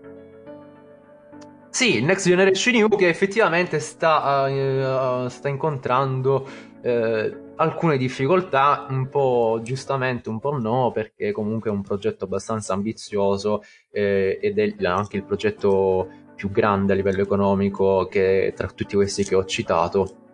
Sì, 1.69 2.01
Next 2.01 2.27
Generation 2.27 2.75
EU 2.77 2.89
che 2.89 3.09
effettivamente 3.09 3.81
sta, 3.81 4.47
uh, 4.47 5.29
sta 5.29 5.49
incontrando 5.49 6.49
uh, 6.81 7.45
alcune 7.57 7.99
difficoltà, 7.99 8.87
un 8.89 9.09
po' 9.09 9.61
giustamente, 9.63 10.29
un 10.29 10.39
po' 10.39 10.57
no, 10.59 10.93
perché 10.93 11.33
comunque 11.33 11.71
è 11.71 11.73
un 11.73 11.83
progetto 11.83 12.25
abbastanza 12.25 12.73
ambizioso 12.73 13.63
eh, 13.91 14.39
ed 14.41 14.59
è 14.59 14.85
anche 14.85 15.17
il 15.17 15.25
progetto 15.25 16.09
più 16.37 16.51
grande 16.51 16.93
a 16.93 16.97
livello 16.97 17.23
economico 17.23 18.07
che 18.07 18.53
tra 18.55 18.69
tutti 18.69 18.95
questi 18.95 19.25
che 19.25 19.35
ho 19.35 19.45
citato. 19.45 20.26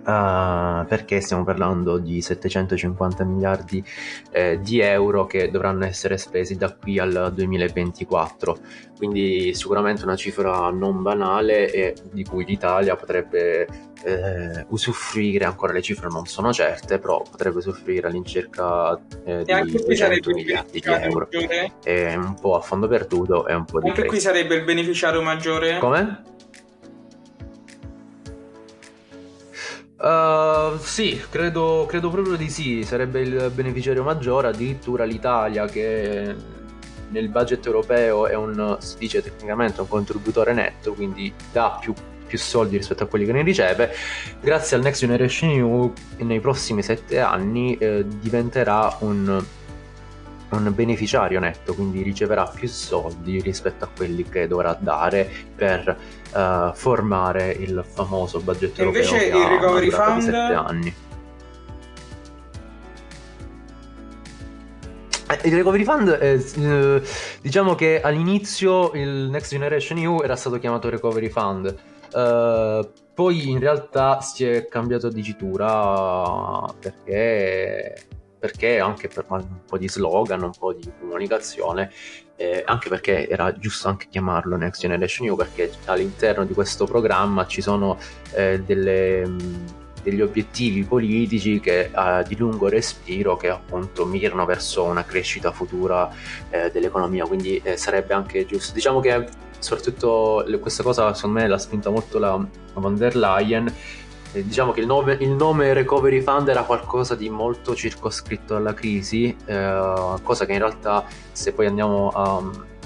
Uh, 0.00 0.86
perché 0.86 1.20
stiamo 1.20 1.44
parlando 1.44 1.98
di 1.98 2.22
750 2.22 3.22
miliardi 3.24 3.84
eh, 4.30 4.58
di 4.62 4.80
euro 4.80 5.26
che 5.26 5.50
dovranno 5.50 5.84
essere 5.84 6.16
spesi 6.16 6.56
da 6.56 6.74
qui 6.74 6.98
al 6.98 7.30
2024 7.34 8.56
quindi 8.96 9.54
sicuramente 9.54 10.04
una 10.04 10.16
cifra 10.16 10.70
non 10.70 11.02
banale 11.02 11.70
e 11.70 11.94
di 12.10 12.24
cui 12.24 12.46
l'Italia 12.46 12.96
potrebbe 12.96 13.66
eh, 14.02 14.64
usufruire 14.68 15.44
ancora 15.44 15.74
le 15.74 15.82
cifre 15.82 16.08
non 16.08 16.24
sono 16.24 16.50
certe 16.50 16.98
però 16.98 17.22
potrebbe 17.22 17.58
usufruire 17.58 18.08
all'incirca 18.08 18.98
eh, 19.24 19.44
di 19.44 19.82
200 19.84 20.30
miliardi 20.30 20.80
di 20.80 20.88
euro. 20.88 21.28
è 21.82 22.14
un 22.14 22.34
po' 22.40 22.56
a 22.56 22.60
fondo 22.60 22.88
perduto 22.88 23.46
e 23.46 23.52
un 23.52 23.66
po' 23.66 23.80
di 23.80 23.88
anche 23.90 24.06
qui 24.06 24.18
sarebbe 24.18 24.54
il 24.54 24.64
beneficiario 24.64 25.20
maggiore? 25.20 25.78
Come? 25.78 26.22
Uh, 30.00 30.78
sì, 30.78 31.20
credo, 31.28 31.84
credo, 31.86 32.08
proprio 32.08 32.34
di 32.36 32.48
sì, 32.48 32.82
sarebbe 32.84 33.20
il 33.20 33.50
beneficiario 33.54 34.02
maggiore, 34.02 34.48
addirittura 34.48 35.04
l'Italia 35.04 35.66
che 35.66 36.34
nel 37.10 37.28
budget 37.28 37.66
europeo 37.66 38.26
è 38.26 38.34
un, 38.34 38.78
si 38.80 38.96
dice 38.96 39.20
tecnicamente, 39.20 39.82
un 39.82 39.88
contributore 39.88 40.54
netto, 40.54 40.94
quindi 40.94 41.30
dà 41.52 41.76
più, 41.78 41.92
più 42.26 42.38
soldi 42.38 42.78
rispetto 42.78 43.04
a 43.04 43.06
quelli 43.08 43.26
che 43.26 43.32
ne 43.32 43.42
riceve, 43.42 43.94
grazie 44.40 44.78
al 44.78 44.82
Next 44.82 45.00
Generation 45.00 45.50
EU 45.50 45.92
nei 46.20 46.40
prossimi 46.40 46.82
sette 46.82 47.20
anni 47.20 47.76
eh, 47.76 48.06
diventerà 48.06 48.96
un 49.00 49.44
un 50.50 50.72
beneficiario 50.74 51.40
netto, 51.40 51.74
quindi 51.74 52.02
riceverà 52.02 52.44
più 52.44 52.68
soldi 52.68 53.40
rispetto 53.40 53.84
a 53.84 53.88
quelli 53.94 54.24
che 54.24 54.46
dovrà 54.46 54.76
dare 54.78 55.28
per 55.54 55.96
uh, 56.32 56.74
formare 56.74 57.50
il 57.52 57.84
famoso 57.86 58.40
budget 58.40 58.78
e 58.78 58.82
europeo 58.82 59.02
invece 59.02 59.26
il 59.26 59.44
recovery 59.46 59.90
fund 59.90 60.34
anni. 60.34 60.94
Eh, 65.30 65.48
il 65.48 65.54
Recovery 65.54 65.84
Fund, 65.84 66.08
eh, 66.20 67.02
diciamo 67.40 67.76
che 67.76 68.00
all'inizio 68.00 68.90
il 68.94 69.28
Next 69.30 69.52
Generation 69.52 69.98
EU 69.98 70.22
era 70.22 70.34
stato 70.34 70.58
chiamato 70.58 70.88
Recovery 70.88 71.28
Fund, 71.28 71.72
uh, 72.12 72.90
poi 73.14 73.48
in 73.48 73.60
realtà 73.60 74.20
si 74.22 74.44
è 74.44 74.66
cambiato 74.66 75.08
dicitura 75.08 76.64
perché 76.80 77.94
perché 78.40 78.80
anche 78.80 79.08
per 79.08 79.26
un 79.28 79.64
po' 79.66 79.76
di 79.76 79.88
slogan, 79.88 80.42
un 80.42 80.52
po' 80.58 80.72
di 80.72 80.90
comunicazione, 80.98 81.92
eh, 82.36 82.62
anche 82.64 82.88
perché 82.88 83.28
era 83.28 83.52
giusto 83.52 83.88
anche 83.88 84.06
chiamarlo 84.08 84.56
Next 84.56 84.80
Generation 84.80 85.26
EU, 85.28 85.36
perché 85.36 85.70
all'interno 85.84 86.44
di 86.44 86.54
questo 86.54 86.86
programma 86.86 87.46
ci 87.46 87.60
sono 87.60 87.98
eh, 88.32 88.60
delle, 88.60 89.26
mh, 89.26 89.64
degli 90.02 90.22
obiettivi 90.22 90.82
politici 90.84 91.60
che, 91.60 91.90
eh, 91.94 92.24
di 92.26 92.36
lungo 92.36 92.68
respiro 92.68 93.36
che 93.36 93.50
appunto 93.50 94.06
mirano 94.06 94.46
verso 94.46 94.84
una 94.84 95.04
crescita 95.04 95.52
futura 95.52 96.10
eh, 96.48 96.70
dell'economia, 96.70 97.26
quindi 97.26 97.60
eh, 97.62 97.76
sarebbe 97.76 98.14
anche 98.14 98.46
giusto. 98.46 98.72
Diciamo 98.72 99.00
che 99.00 99.28
soprattutto 99.58 100.42
questa 100.58 100.82
cosa 100.82 101.12
secondo 101.12 101.40
me 101.40 101.46
l'ha 101.46 101.58
spinta 101.58 101.90
molto 101.90 102.18
la 102.18 102.42
von 102.72 102.96
der 102.96 103.14
Leyen 103.14 103.70
eh, 104.32 104.44
diciamo 104.44 104.72
che 104.72 104.80
il 104.80 104.86
nome, 104.86 105.16
il 105.20 105.30
nome, 105.30 105.72
Recovery 105.72 106.20
Fund 106.20 106.48
era 106.48 106.62
qualcosa 106.62 107.14
di 107.14 107.28
molto 107.28 107.74
circoscritto 107.74 108.56
alla 108.56 108.74
crisi, 108.74 109.34
eh, 109.44 110.14
cosa 110.22 110.46
che 110.46 110.52
in 110.52 110.58
realtà 110.58 111.04
se 111.32 111.52
poi 111.52 111.66
andiamo 111.66 112.08
a, 112.08 112.42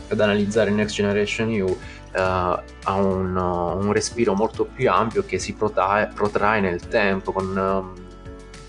ad 0.08 0.20
analizzare 0.20 0.70
Next 0.70 0.94
Generation 0.94 1.50
EU 1.50 1.66
eh, 1.66 2.20
ha 2.20 2.94
un, 2.94 3.36
un, 3.36 3.92
respiro 3.92 4.34
molto 4.34 4.64
più 4.64 4.90
ampio 4.90 5.24
che 5.24 5.38
si 5.38 5.54
protrae, 5.54 6.10
protrae 6.14 6.60
nel 6.60 6.86
tempo 6.88 7.32
con, 7.32 7.92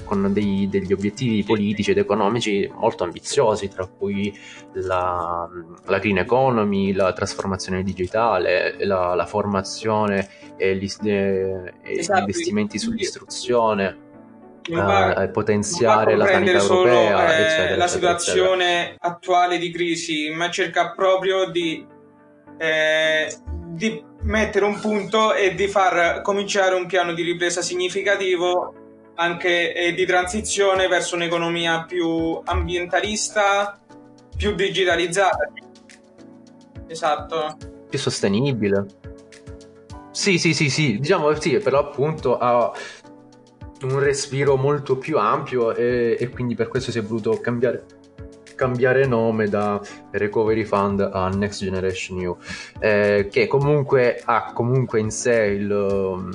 con 0.06 0.32
dei, 0.32 0.68
degli 0.70 0.94
obiettivi 0.94 1.44
politici 1.44 1.91
ed 1.91 1.98
economici 1.98 2.72
molto 2.74 3.04
ambiziosi, 3.04 3.68
tra 3.68 3.86
cui 3.88 4.34
la, 4.74 5.50
la 5.86 6.00
green 6.00 6.20
economy, 6.20 6.94
la 6.94 7.12
trasformazione 7.12 7.84
digitale, 7.84 8.78
la, 8.86 9.15
la 9.15 9.26
formazione 9.26 10.30
e 10.56 10.76
gli, 10.76 10.89
e 11.02 11.74
esatto. 11.84 12.20
gli 12.20 12.22
investimenti 12.22 12.80
sull'istruzione. 12.80 14.04
Uh, 14.68 15.30
potenziare 15.32 16.15
la 16.15 16.26
sanità 16.26 16.58
solo, 16.58 16.89
europea, 16.89 17.38
eh, 17.38 17.44
eccetera, 17.44 17.76
la 17.76 17.88
situazione 17.88 18.80
eccetera. 18.82 19.13
attuale 19.13 19.60
di 19.60 19.72
crisi, 19.72 20.32
ma 20.32 20.50
cerca 20.50 20.91
proprio 20.91 21.52
di, 21.52 21.86
eh, 22.58 23.32
di 23.68 24.04
mettere 24.22 24.65
un 24.65 24.80
punto 24.80 25.36
e 25.36 25.54
di 25.54 25.68
far 25.68 26.22
cominciare 26.22 26.74
un 26.74 26.88
piano 26.88 27.13
di 27.13 27.22
ripresa 27.22 27.62
significativo 27.62 28.85
anche 29.15 29.73
eh, 29.73 29.93
di 29.93 30.06
transizione 30.06 30.88
verso 30.88 31.15
un'economia 31.15 31.84
più 31.84 32.39
ambientalista, 32.43 33.80
più 34.36 34.54
digitalizzata. 34.56 35.51
Esatto. 36.88 37.58
Più 37.89 37.99
sostenibile. 37.99 38.86
Sì, 40.12 40.38
sì, 40.38 40.54
sì, 40.54 40.69
sì, 40.69 40.99
diciamo 40.99 41.34
sì, 41.39 41.58
per 41.58 41.73
l'appunto 41.73 42.38
ha 42.38 42.71
un 43.82 43.99
respiro 43.99 44.56
molto 44.56 44.97
più 44.97 45.17
ampio 45.17 45.75
e, 45.75 46.15
e 46.17 46.30
quindi 46.30 46.56
per 46.56 46.69
questo 46.69 46.91
si 46.91 46.99
è 46.99 47.01
voluto 47.01 47.39
cambiare 47.39 47.84
cambiare 48.56 49.06
nome 49.06 49.47
da 49.49 49.82
Recovery 50.12 50.63
Fund 50.63 51.01
a 51.01 51.28
Next 51.28 51.62
Generation 51.62 52.21
EU, 52.21 52.38
eh, 52.80 53.28
che 53.30 53.47
comunque 53.47 54.21
ha 54.23 54.54
comunque 54.54 55.01
in 55.01 55.12
sé 55.12 55.58
il, 55.60 56.30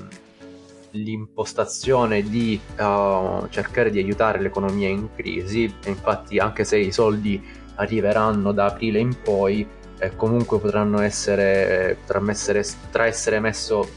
l'impostazione 0.92 2.22
di 2.22 2.60
uh, 2.78 3.46
cercare 3.48 3.90
di 3.90 3.98
aiutare 3.98 4.40
l'economia 4.40 4.88
in 4.88 5.08
crisi 5.14 5.64
e 5.84 5.90
infatti 5.90 6.38
anche 6.38 6.64
se 6.64 6.78
i 6.78 6.92
soldi 6.92 7.42
arriveranno 7.76 8.52
da 8.52 8.66
aprile 8.66 8.98
in 8.98 9.16
poi 9.22 9.66
eh, 9.98 10.16
comunque 10.16 10.58
potranno 10.58 11.00
essere, 11.00 11.96
potranno 12.00 12.30
essere, 12.30 12.64
potrà 12.86 13.06
essere 13.06 13.40
messo 13.40 13.88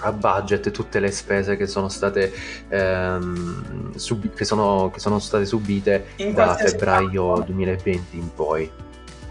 a 0.00 0.12
budget 0.12 0.70
tutte 0.70 1.00
le 1.00 1.10
spese 1.10 1.56
che 1.56 1.66
sono 1.66 1.88
state, 1.88 2.32
ehm, 2.68 3.94
sub- 3.94 4.34
che 4.34 4.44
sono, 4.44 4.90
che 4.90 4.98
sono 4.98 5.18
state 5.18 5.46
subite 5.46 6.08
in 6.16 6.34
da 6.34 6.54
febbraio 6.54 7.30
caso. 7.30 7.42
2020 7.44 8.16
in 8.16 8.34
poi 8.34 8.70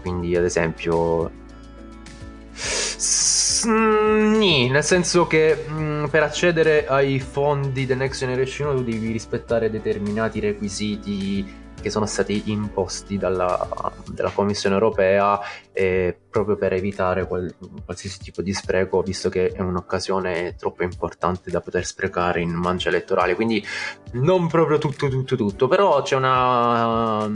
quindi 0.06 0.36
ad 0.36 0.44
esempio 0.44 1.32
Sni, 4.16 4.68
nel 4.68 4.82
senso 4.82 5.26
che 5.26 5.66
mm, 5.68 6.04
per 6.06 6.22
accedere 6.22 6.86
ai 6.86 7.20
fondi 7.20 7.86
The 7.86 7.94
Next 7.94 8.20
Generation 8.20 8.76
tu 8.76 8.82
devi 8.82 9.12
rispettare 9.12 9.70
determinati 9.70 10.40
requisiti 10.40 11.64
che 11.86 11.92
sono 11.92 12.06
stati 12.06 12.50
imposti 12.50 13.16
dalla, 13.16 13.92
dalla 14.10 14.30
Commissione 14.30 14.74
europea 14.74 15.38
eh, 15.72 16.18
proprio 16.28 16.56
per 16.56 16.72
evitare 16.72 17.28
quel, 17.28 17.54
qualsiasi 17.84 18.18
tipo 18.18 18.42
di 18.42 18.52
spreco, 18.52 19.02
visto 19.02 19.28
che 19.28 19.52
è 19.52 19.60
un'occasione 19.60 20.56
troppo 20.56 20.82
importante 20.82 21.48
da 21.48 21.60
poter 21.60 21.86
sprecare 21.86 22.40
in 22.40 22.50
mancia 22.50 22.88
elettorale. 22.88 23.36
Quindi 23.36 23.64
non 24.14 24.48
proprio 24.48 24.78
tutto, 24.78 25.08
tutto, 25.08 25.36
tutto, 25.36 25.68
però 25.68 26.02
c'è 26.02 26.16
una, 26.16 27.30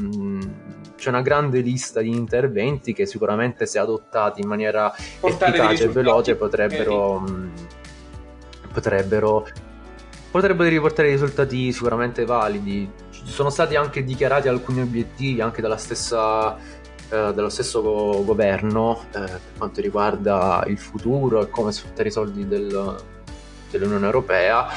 c'è 0.96 1.10
una 1.10 1.22
grande 1.22 1.60
lista 1.60 2.00
di 2.00 2.10
interventi 2.10 2.92
che 2.92 3.06
sicuramente 3.06 3.66
se 3.66 3.78
adottati 3.78 4.40
in 4.40 4.48
maniera 4.48 4.92
Portare 5.20 5.52
efficace 5.52 5.84
e 5.84 5.88
veloce 5.90 6.34
potrebbero... 6.34 7.22
potrebbero 8.72 9.46
potrebbero 10.30 10.68
riportare 10.68 11.10
risultati 11.10 11.72
sicuramente 11.72 12.24
validi 12.24 12.88
sono 13.24 13.50
stati 13.50 13.76
anche 13.76 14.04
dichiarati 14.04 14.48
alcuni 14.48 14.80
obiettivi 14.80 15.40
anche 15.40 15.60
dalla 15.60 15.76
stessa, 15.76 16.56
eh, 16.56 17.32
dallo 17.34 17.48
stesso 17.48 17.82
go- 17.82 18.24
governo 18.24 19.04
eh, 19.08 19.18
per 19.18 19.40
quanto 19.56 19.80
riguarda 19.80 20.64
il 20.66 20.78
futuro 20.78 21.42
e 21.42 21.50
come 21.50 21.72
sfruttare 21.72 22.08
i 22.08 22.12
soldi 22.12 22.46
del, 22.46 22.96
dell'Unione 23.70 24.04
Europea. 24.04 24.68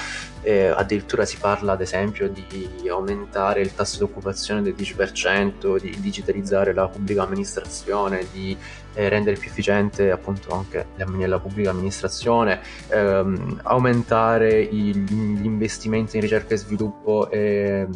Eh, 0.45 0.67
addirittura 0.67 1.23
si 1.23 1.37
parla 1.37 1.71
ad 1.71 1.79
esempio 1.79 2.27
di 2.27 2.69
aumentare 2.89 3.61
il 3.61 3.73
tasso 3.73 3.97
di 3.97 4.03
occupazione 4.03 4.61
del 4.61 4.73
10%, 4.73 5.79
di 5.79 5.95
digitalizzare 6.01 6.73
la 6.73 6.89
pubblica 6.89 7.23
amministrazione, 7.23 8.27
di 8.29 8.57
eh, 8.93 9.07
rendere 9.07 9.37
più 9.37 9.49
efficiente 9.49 10.11
appunto 10.11 10.53
anche 10.53 10.87
la 10.95 11.39
pubblica 11.39 11.69
amministrazione, 11.69 12.59
ehm, 12.89 13.61
aumentare 13.63 14.59
i, 14.59 14.93
gli 14.93 15.45
investimenti 15.45 16.17
in 16.17 16.21
ricerca 16.23 16.53
e 16.53 16.57
sviluppo 16.57 17.29
e 17.29 17.87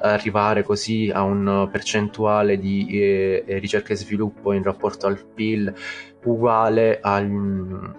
arrivare 0.00 0.62
così 0.62 1.10
a 1.12 1.22
un 1.22 1.68
percentuale 1.70 2.58
di 2.58 2.86
eh, 2.90 3.44
ricerca 3.60 3.92
e 3.92 3.96
sviluppo 3.96 4.52
in 4.52 4.62
rapporto 4.62 5.06
al 5.06 5.24
PIL 5.24 5.72
uguale 6.24 6.98
agli, 7.00 7.30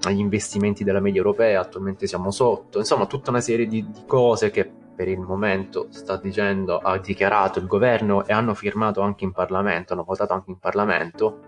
agli, 0.01 0.19
investimenti 0.19 0.83
della 0.83 0.99
media 0.99 1.19
europea, 1.19 1.61
attualmente 1.61 2.05
siamo 2.07 2.31
sotto, 2.31 2.77
insomma 2.79 3.05
tutta 3.07 3.31
una 3.31 3.41
serie 3.41 3.65
di, 3.65 3.89
di 3.89 4.01
cose 4.05 4.51
che 4.51 4.69
per 4.95 5.07
il 5.07 5.19
momento 5.19 5.87
sta 5.91 6.17
dicendo, 6.17 6.77
ha 6.77 6.97
dichiarato 6.99 7.59
il 7.59 7.67
governo 7.67 8.25
e 8.25 8.33
hanno 8.33 8.53
firmato 8.53 9.01
anche 9.01 9.23
in 9.23 9.31
Parlamento, 9.31 9.93
hanno 9.93 10.03
votato 10.03 10.33
anche 10.33 10.51
in 10.51 10.59
Parlamento 10.59 11.39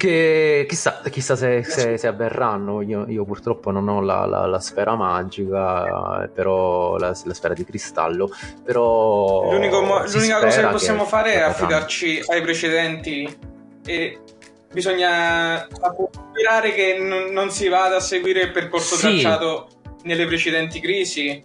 che 0.00 0.64
chissà, 0.66 1.02
chissà 1.10 1.36
se, 1.36 1.62
se, 1.62 1.98
se, 1.98 2.06
avverranno. 2.06 2.80
Io, 2.80 3.04
io, 3.06 3.26
purtroppo 3.26 3.70
non 3.70 3.86
ho 3.88 4.00
la, 4.00 4.24
la, 4.24 4.46
la 4.46 4.58
sfera 4.58 4.96
magica, 4.96 6.26
però 6.32 6.96
la, 6.96 7.14
la, 7.24 7.34
sfera 7.34 7.52
di 7.52 7.64
cristallo. 7.64 8.30
Però 8.64 9.42
mo- 9.42 10.04
l'unica 10.06 10.40
cosa 10.40 10.62
che 10.62 10.68
possiamo 10.68 11.02
che 11.02 11.08
fare 11.08 11.34
è 11.34 11.40
affidarci 11.40 12.22
ai 12.28 12.40
precedenti 12.40 13.38
e 13.84 14.20
bisogna 14.72 15.68
sperare 15.68 16.72
che 16.72 16.98
n- 16.98 17.32
non 17.32 17.50
si 17.50 17.68
vada 17.68 17.96
a 17.96 18.00
seguire 18.00 18.40
il 18.40 18.52
percorso 18.52 18.94
sì. 18.94 19.20
tracciato 19.20 19.68
nelle 20.04 20.24
precedenti 20.24 20.80
crisi. 20.80 21.44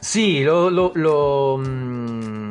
Sì, 0.00 0.42
lo, 0.42 0.70
lo, 0.70 0.92
lo 0.94 1.56
mh 1.58 1.68
mm, 1.68 2.47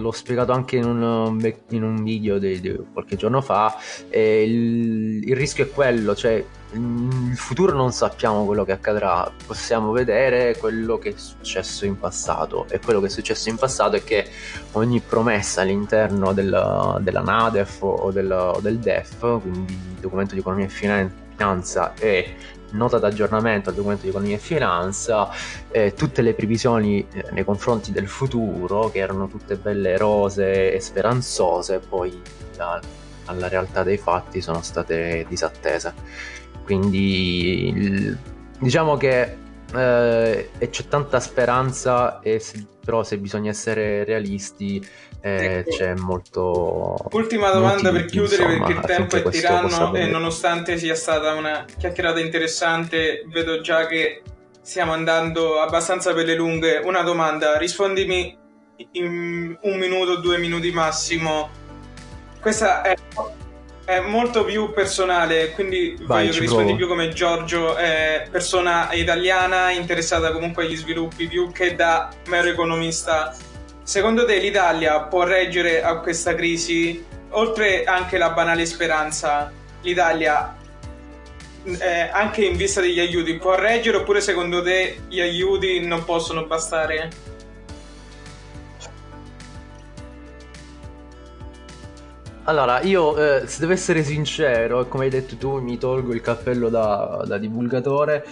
l'ho 0.00 0.10
spiegato 0.12 0.52
anche 0.52 0.76
in 0.76 0.84
un, 0.84 1.54
in 1.70 1.82
un 1.82 2.02
video 2.02 2.38
di, 2.38 2.60
di, 2.60 2.78
qualche 2.92 3.16
giorno 3.16 3.40
fa, 3.40 3.76
il, 4.10 5.22
il, 5.24 5.36
rischio 5.36 5.64
è 5.64 5.70
quello, 5.70 6.14
cioè 6.14 6.44
il 6.72 7.36
futuro 7.36 7.74
non 7.74 7.92
sappiamo 7.92 8.44
quello 8.44 8.64
che 8.64 8.72
accadrà, 8.72 9.30
possiamo 9.46 9.90
vedere 9.90 10.56
quello 10.58 10.98
che 10.98 11.10
è 11.10 11.14
successo 11.16 11.86
in 11.86 11.98
passato 11.98 12.66
e 12.68 12.78
quello 12.78 13.00
che 13.00 13.06
è 13.06 13.10
successo 13.10 13.48
in 13.48 13.56
passato 13.56 13.96
è 13.96 14.04
che 14.04 14.26
ogni 14.72 15.00
promessa 15.00 15.62
all'interno 15.62 16.32
della, 16.32 16.98
della 17.00 17.20
NADEF 17.20 17.82
o 17.82 18.10
del, 18.10 18.30
o 18.30 18.60
del 18.60 18.78
DEF, 18.78 19.40
quindi 19.40 19.96
documento 20.00 20.34
di 20.34 20.40
economia 20.40 20.66
e 20.66 20.68
finanza 20.68 21.94
e 21.94 22.34
nota 22.70 22.98
d'aggiornamento 22.98 23.70
al 23.70 23.74
documento 23.74 24.02
di 24.02 24.08
economia 24.08 24.36
e 24.36 24.40
finanza, 24.40 25.30
eh, 25.70 25.94
tutte 25.94 26.22
le 26.22 26.34
previsioni 26.34 27.06
eh, 27.12 27.26
nei 27.30 27.44
confronti 27.44 27.92
del 27.92 28.08
futuro, 28.08 28.90
che 28.90 28.98
erano 28.98 29.28
tutte 29.28 29.56
belle 29.56 29.96
rose 29.96 30.72
e 30.72 30.80
speranzose, 30.80 31.80
poi 31.80 32.20
la, 32.56 32.80
alla 33.26 33.48
realtà 33.48 33.82
dei 33.82 33.98
fatti 33.98 34.40
sono 34.40 34.62
state 34.62 35.24
disattese. 35.28 35.94
Quindi 36.64 37.68
il, 37.68 38.18
diciamo 38.58 38.96
che 38.96 39.36
eh, 39.74 40.50
c'è 40.70 40.88
tanta 40.88 41.20
speranza, 41.20 42.20
e 42.20 42.42
però 42.88 43.02
se 43.02 43.18
bisogna 43.18 43.50
essere 43.50 44.02
realisti 44.02 44.82
eh, 45.20 45.58
ecco. 45.58 45.76
c'è 45.76 45.94
molto... 45.94 46.96
Ultima 47.10 47.50
domanda 47.50 47.90
per 47.92 48.06
chiudere 48.06 48.44
insomma, 48.44 48.66
perché 48.66 48.80
il 48.80 48.86
tempo 48.86 49.16
è 49.16 49.30
tiranno 49.30 49.94
e 49.94 50.06
nonostante 50.06 50.78
sia 50.78 50.94
stata 50.94 51.34
una 51.34 51.66
chiacchierata 51.76 52.18
interessante 52.18 53.26
vedo 53.26 53.60
già 53.60 53.84
che 53.84 54.22
stiamo 54.62 54.92
andando 54.92 55.60
abbastanza 55.60 56.14
per 56.14 56.24
le 56.24 56.34
lunghe. 56.34 56.78
Una 56.78 57.02
domanda, 57.02 57.58
rispondimi 57.58 58.34
in 58.92 59.54
un 59.60 59.78
minuto, 59.78 60.16
due 60.16 60.38
minuti 60.38 60.70
massimo. 60.70 61.50
Questa 62.40 62.80
è, 62.80 62.94
è 63.88 64.00
molto 64.00 64.44
più 64.44 64.70
personale, 64.74 65.52
quindi 65.52 65.96
Vai, 66.02 66.26
voglio 66.26 66.32
che 66.32 66.40
rispondi 66.40 66.74
più 66.74 66.86
come 66.86 67.08
Giorgio, 67.08 67.74
eh, 67.78 68.28
persona 68.30 68.92
italiana 68.92 69.70
interessata 69.70 70.30
comunque 70.30 70.66
agli 70.66 70.76
sviluppi, 70.76 71.26
più 71.26 71.50
che 71.52 71.74
da 71.74 72.10
mero 72.26 72.48
economista 72.48 73.34
Secondo 73.88 74.26
te 74.26 74.36
l'Italia 74.36 75.00
può 75.00 75.22
reggere 75.22 75.82
a 75.82 76.00
questa 76.00 76.34
crisi? 76.34 77.02
Oltre 77.30 77.84
anche 77.84 78.18
la 78.18 78.32
banale 78.32 78.66
speranza, 78.66 79.50
l'Italia, 79.80 80.54
eh, 81.64 82.10
anche 82.12 82.44
in 82.44 82.58
vista 82.58 82.82
degli 82.82 83.00
aiuti, 83.00 83.38
può 83.38 83.54
reggere 83.54 83.96
oppure 83.96 84.20
secondo 84.20 84.62
te 84.62 85.04
gli 85.08 85.22
aiuti 85.22 85.80
non 85.80 86.04
possono 86.04 86.44
bastare? 86.44 87.08
Allora, 92.48 92.80
io 92.80 93.14
eh, 93.14 93.46
se 93.46 93.60
devo 93.60 93.72
essere 93.74 94.02
sincero, 94.02 94.88
come 94.88 95.04
hai 95.04 95.10
detto 95.10 95.36
tu, 95.36 95.60
mi 95.60 95.76
tolgo 95.76 96.14
il 96.14 96.22
cappello 96.22 96.70
da, 96.70 97.22
da 97.26 97.36
divulgatore. 97.36 98.24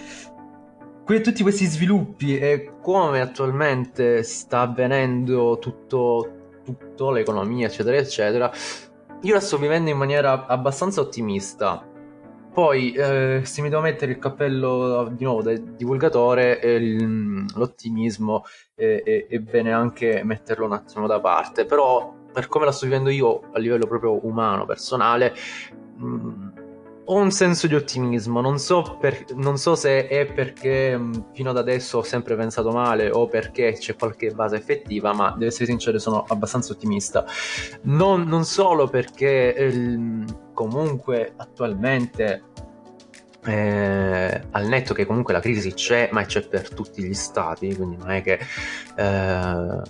Que- 1.05 1.21
tutti 1.21 1.43
questi 1.43 1.65
sviluppi 1.65 2.35
e 2.35 2.71
come 2.81 3.21
attualmente 3.21 4.23
sta 4.23 4.61
avvenendo 4.61 5.59
tutto, 5.59 6.61
tutto 6.65 7.11
l'economia, 7.11 7.67
eccetera, 7.67 7.95
eccetera, 7.95 8.51
io 9.21 9.33
la 9.35 9.39
sto 9.39 9.59
vivendo 9.59 9.91
in 9.91 9.97
maniera 9.97 10.47
abbastanza 10.47 10.99
ottimista. 10.99 11.87
Poi, 12.51 12.93
eh, 12.93 13.41
se 13.43 13.61
mi 13.61 13.69
devo 13.69 13.83
mettere 13.83 14.13
il 14.13 14.17
cappello 14.17 15.13
di 15.15 15.25
nuovo 15.25 15.43
da 15.43 15.53
divulgatore, 15.55 16.59
eh, 16.59 16.79
l'ottimismo 17.55 18.45
è, 18.73 19.27
è 19.29 19.37
bene 19.37 19.71
anche 19.71 20.23
metterlo 20.23 20.65
un 20.65 20.73
attimo 20.73 21.05
da 21.05 21.19
parte. 21.19 21.65
Però, 21.65 22.16
per 22.37 22.49
come 22.49 22.65
la 22.65 22.71
sto 22.71 22.85
vivendo 22.85 23.09
io 23.09 23.49
a 23.51 23.57
livello 23.57 23.87
proprio 23.87 24.23
umano, 24.27 24.67
personale, 24.67 25.33
mh, 25.95 26.51
ho 27.05 27.15
un 27.15 27.31
senso 27.31 27.65
di 27.65 27.73
ottimismo. 27.73 28.41
Non 28.41 28.59
so, 28.59 28.97
per- 28.99 29.25
non 29.33 29.57
so 29.57 29.73
se 29.73 30.07
è 30.07 30.31
perché 30.31 30.95
mh, 30.95 31.31
fino 31.33 31.49
ad 31.49 31.57
adesso 31.57 31.97
ho 31.97 32.03
sempre 32.03 32.35
pensato 32.35 32.69
male 32.69 33.09
o 33.09 33.25
perché 33.27 33.73
c'è 33.73 33.95
qualche 33.95 34.29
base 34.35 34.55
effettiva, 34.55 35.13
ma 35.13 35.31
devo 35.31 35.47
essere 35.47 35.65
sincero, 35.65 35.97
sono 35.97 36.25
abbastanza 36.27 36.73
ottimista. 36.73 37.25
Non, 37.85 38.27
non 38.27 38.43
solo 38.43 38.87
perché 38.87 39.55
ehm, 39.55 40.51
comunque 40.53 41.33
attualmente 41.37 42.43
eh, 43.45 44.41
al 44.51 44.67
netto 44.67 44.93
che 44.93 45.07
comunque 45.07 45.33
la 45.33 45.39
crisi 45.39 45.73
c'è, 45.73 46.09
ma 46.11 46.23
c'è 46.23 46.47
per 46.47 46.71
tutti 46.71 47.01
gli 47.01 47.15
stati, 47.15 47.75
quindi 47.75 47.97
non 47.97 48.11
è 48.11 48.21
che 48.21 48.39
eh, 48.95 49.81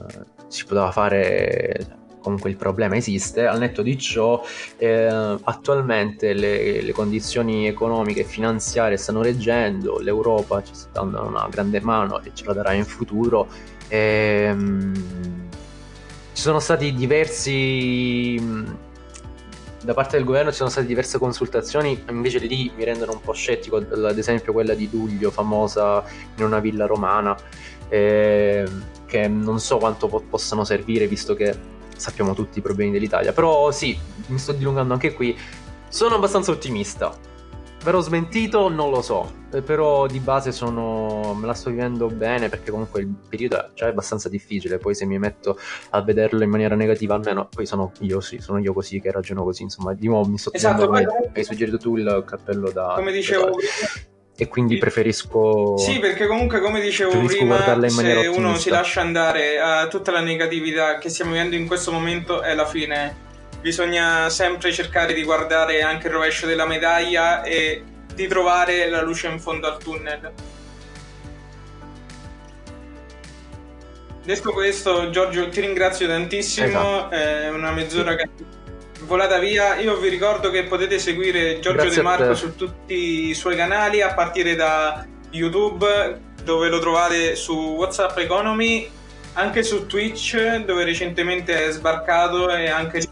si 0.47 0.63
poteva 0.63 0.91
fare. 0.91 2.05
Comunque 2.27 2.49
il 2.49 2.57
problema 2.57 2.97
esiste, 2.97 3.45
al 3.45 3.57
netto 3.57 3.81
di 3.81 3.97
ciò, 3.97 4.43
eh, 4.75 5.05
attualmente 5.43 6.33
le, 6.33 6.81
le 6.81 6.91
condizioni 6.91 7.69
economiche 7.69 8.19
e 8.19 8.23
finanziarie 8.25 8.97
stanno 8.97 9.21
reggendo, 9.21 9.99
l'Europa 9.99 10.61
ci 10.61 10.75
sta 10.75 10.89
dando 10.91 11.25
una 11.25 11.47
grande 11.49 11.79
mano 11.79 12.21
e 12.21 12.31
ce 12.33 12.43
la 12.43 12.51
darà 12.51 12.73
in 12.73 12.83
futuro. 12.83 13.47
Ehm, 13.87 14.93
ci 16.33 16.41
sono 16.41 16.59
stati 16.59 16.93
diversi 16.93 18.37
mh, 18.37 18.77
da 19.83 19.93
parte 19.93 20.17
del 20.17 20.25
governo 20.25 20.51
ci 20.51 20.57
sono 20.57 20.69
state 20.69 20.85
diverse 20.85 21.17
consultazioni, 21.17 22.03
invece 22.09 22.39
lì 22.39 22.69
mi 22.75 22.83
rendono 22.83 23.13
un 23.13 23.21
po' 23.21 23.31
scettico, 23.31 23.77
ad 23.77 24.17
esempio 24.17 24.51
quella 24.51 24.73
di 24.73 24.89
Duglio, 24.89 25.31
famosa 25.31 26.03
in 26.35 26.43
una 26.43 26.59
villa 26.59 26.85
romana, 26.85 27.37
eh, 27.87 28.65
che 29.05 29.27
non 29.29 29.61
so 29.61 29.77
quanto 29.77 30.07
po- 30.07 30.25
possano 30.29 30.65
servire, 30.65 31.07
visto 31.07 31.33
che 31.35 31.75
sappiamo 31.97 32.33
tutti 32.33 32.59
i 32.59 32.61
problemi 32.61 32.91
dell'Italia. 32.91 33.33
Però 33.33 33.71
sì, 33.71 33.97
mi 34.27 34.37
sto 34.37 34.53
dilungando 34.53 34.93
anche 34.93 35.13
qui. 35.13 35.37
Sono 35.89 36.15
abbastanza 36.15 36.51
ottimista. 36.51 37.15
Verrò 37.83 38.01
smentito, 38.01 38.69
non 38.69 38.89
lo 38.89 39.01
so. 39.01 39.45
Eh, 39.51 39.61
Però 39.61 40.07
di 40.07 40.19
base 40.19 40.51
sono. 40.51 41.33
me 41.35 41.45
la 41.45 41.53
sto 41.53 41.69
vivendo 41.69 42.07
bene 42.07 42.49
perché 42.49 42.71
comunque 42.71 43.01
il 43.01 43.13
periodo 43.29 43.57
è 43.57 43.69
già 43.73 43.87
abbastanza 43.87 44.27
difficile. 44.27 44.77
Poi 44.77 44.93
se 44.95 45.05
mi 45.05 45.17
metto 45.19 45.57
a 45.91 46.01
vederlo 46.01 46.43
in 46.43 46.49
maniera 46.49 46.75
negativa, 46.75 47.15
almeno 47.15 47.47
poi 47.47 47.65
sono 47.65 47.91
io 47.99 48.19
sì, 48.19 48.39
sono 48.39 48.57
io 48.57 48.73
così 48.73 48.99
che 48.99 49.11
ragiono 49.11 49.43
così. 49.43 49.63
Insomma, 49.63 49.93
di 49.93 50.07
nuovo 50.07 50.27
mi 50.27 50.37
sto 50.37 50.51
Esatto, 50.51 50.87
come 50.87 51.05
hai 51.33 51.43
suggerito 51.43 51.77
tu 51.77 51.95
il 51.95 52.23
cappello 52.25 52.71
da. 52.71 52.93
Come 52.95 53.11
dicevo 53.11 53.45
da- 53.45 53.55
E 54.39 54.47
quindi 54.47 54.77
preferisco. 54.77 55.77
Sì, 55.77 55.97
perché 55.97 56.27
comunque, 56.27 56.59
come 56.59 56.79
dicevo 56.79 57.09
prima, 57.23 57.57
se 57.63 57.95
maniera 57.95 58.19
uno 58.19 58.29
ottimista. 58.29 58.59
si 58.59 58.69
lascia 58.69 59.01
andare 59.01 59.59
a 59.59 59.87
tutta 59.87 60.11
la 60.11 60.21
negatività 60.21 60.99
che 60.99 61.09
stiamo 61.09 61.31
vivendo 61.31 61.55
in 61.55 61.65
questo 61.65 61.91
momento, 61.91 62.41
è 62.41 62.53
la 62.53 62.67
fine. 62.67 63.25
Bisogna 63.61 64.29
sempre 64.29 64.71
cercare 64.71 65.13
di 65.13 65.23
guardare 65.23 65.81
anche 65.81 66.05
il 66.05 66.13
rovescio 66.13 66.45
della 66.45 66.67
medaglia 66.67 67.41
e 67.41 67.83
di 68.13 68.27
trovare 68.27 68.87
la 68.89 69.01
luce 69.01 69.27
in 69.27 69.39
fondo 69.39 69.65
al 69.67 69.79
tunnel. 69.79 70.31
Detto 74.23 74.51
questo, 74.51 75.09
Giorgio, 75.09 75.49
ti 75.49 75.61
ringrazio 75.61 76.05
tantissimo. 76.05 76.67
Esatto. 76.67 77.09
È 77.09 77.49
una 77.49 77.71
mezz'ora 77.71 78.15
che 78.15 78.29
volata 79.05 79.37
via. 79.37 79.75
Io 79.75 79.97
vi 79.97 80.09
ricordo 80.09 80.49
che 80.49 80.63
potete 80.63 80.99
seguire 80.99 81.59
Giorgio 81.59 81.81
Grazie 81.83 81.95
De 81.95 82.01
Marco 82.01 82.35
su 82.35 82.55
tutti 82.55 83.29
i 83.29 83.33
suoi 83.33 83.55
canali, 83.55 84.01
a 84.01 84.13
partire 84.13 84.55
da 84.55 85.05
YouTube, 85.31 86.19
dove 86.43 86.69
lo 86.69 86.79
trovate 86.79 87.35
su 87.35 87.53
WhatsApp 87.53 88.17
Economy, 88.17 88.89
anche 89.33 89.63
su 89.63 89.85
Twitch, 89.85 90.63
dove 90.65 90.83
recentemente 90.83 91.65
è 91.65 91.71
sbarcato 91.71 92.49
e 92.49 92.69
anche 92.69 92.99
lì 92.99 93.09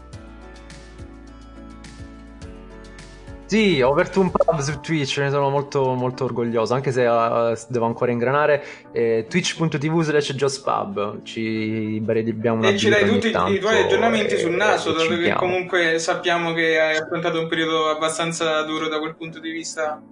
Sì, 3.48 3.80
ho 3.80 3.92
aperto 3.92 4.20
un 4.20 4.32
pub 4.32 4.58
su 4.58 4.80
Twitch, 4.80 5.18
ne 5.18 5.30
sono 5.30 5.50
molto, 5.50 5.94
molto 5.94 6.24
orgoglioso, 6.24 6.74
anche 6.74 6.90
se 6.90 7.04
eh, 7.04 7.56
devo 7.68 7.86
ancora 7.86 8.10
ingranare. 8.10 8.64
Eh, 8.90 9.26
Twitch.tv 9.28 10.02
slash 10.02 10.34
JustPub, 10.34 11.22
ci 11.22 12.00
beviamo 12.02 12.58
una 12.58 12.70
E 12.70 12.76
ci 12.76 12.88
dai 12.88 13.06
tutti 13.06 13.28
i 13.28 13.60
tuoi 13.60 13.82
aggiornamenti 13.82 14.34
e- 14.34 14.38
sul 14.38 14.50
naso, 14.50 14.92
dato 14.92 15.16
che 15.16 15.32
comunque 15.34 16.00
sappiamo 16.00 16.52
che 16.54 16.80
hai 16.80 16.96
affrontato 16.96 17.38
un 17.38 17.46
periodo 17.46 17.88
abbastanza 17.88 18.62
duro 18.62 18.88
da 18.88 18.98
quel 18.98 19.14
punto 19.14 19.38
di 19.38 19.50
vista. 19.52 20.02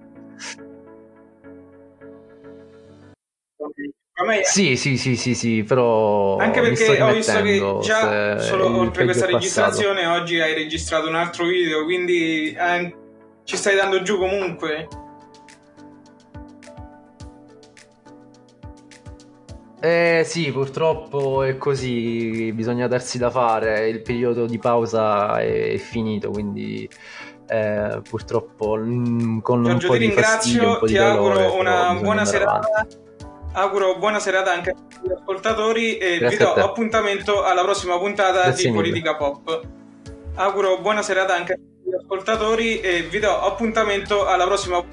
Ormai- 4.17 4.45
Sì, 4.45 4.77
sì, 4.77 4.97
sì, 4.97 5.17
sì, 5.17 5.35
sì, 5.35 5.65
però 5.65 6.37
Anche 6.37 6.61
perché 6.61 7.03
ho 7.03 7.13
visto 7.13 7.43
che 7.43 7.79
già 7.83 8.39
solo 8.39 8.91
peggio 8.91 9.05
questa 9.05 9.27
registrazione 9.27 10.07
oggi 10.07 10.39
hai 10.39 10.55
registrato 10.55 11.09
un 11.09 11.17
altro 11.17 11.47
video, 11.47 11.83
quindi 11.83 12.53
eh, 12.53 12.95
ci 13.45 13.57
stai 13.57 13.77
dando 13.77 14.03
giù 14.03 14.19
comunque. 14.19 14.89
Eh 19.81 20.23
sì, 20.25 20.51
purtroppo 20.51 21.43
è 21.43 21.59
così, 21.59 22.51
bisogna 22.55 22.87
darsi 22.89 23.19
da 23.19 23.29
fare, 23.29 23.87
il 23.91 24.01
periodo 24.01 24.47
di 24.47 24.59
pausa 24.59 25.39
è 25.41 25.77
finito, 25.77 26.31
quindi 26.31 26.89
eh, 27.47 28.01
purtroppo 28.09 28.79
mm, 28.79 29.41
con 29.41 29.59
un 29.59 29.65
Giorgio 29.73 29.89
po' 29.89 29.93
ti 29.93 29.99
di 29.99 30.11
fastidio, 30.13 30.63
un 30.63 30.69
ringrazio, 30.69 30.79
po' 30.79 30.87
di 30.87 30.93
ti 30.93 30.99
auguro 30.99 31.59
una 31.61 31.95
buona 32.01 32.25
serata. 32.25 32.67
avanti. 32.67 32.97
Auguro 33.53 33.99
buona 33.99 34.19
serata 34.21 34.53
anche 34.53 34.71
agli 34.71 35.13
ascoltatori 35.13 35.99
e 35.99 36.19
Grazie 36.19 36.39
vi 36.39 36.45
do 36.45 36.55
a 36.55 36.65
appuntamento 36.65 37.45
alla 37.45 37.63
prossima 37.63 37.99
puntata 37.99 38.45
Grazie 38.45 38.65
di 38.65 38.71
mille. 38.71 38.89
Politica 38.89 39.17
Pop. 39.17 39.61
Auguro 40.37 40.81
buona 40.81 41.03
serata 41.03 41.35
anche 41.35 41.53
agli 41.53 41.74
ascoltatori 41.95 42.81
e 42.81 43.03
vi 43.03 43.19
do 43.19 43.31
appuntamento 43.31 44.27
alla 44.27 44.45
prossima 44.45 44.85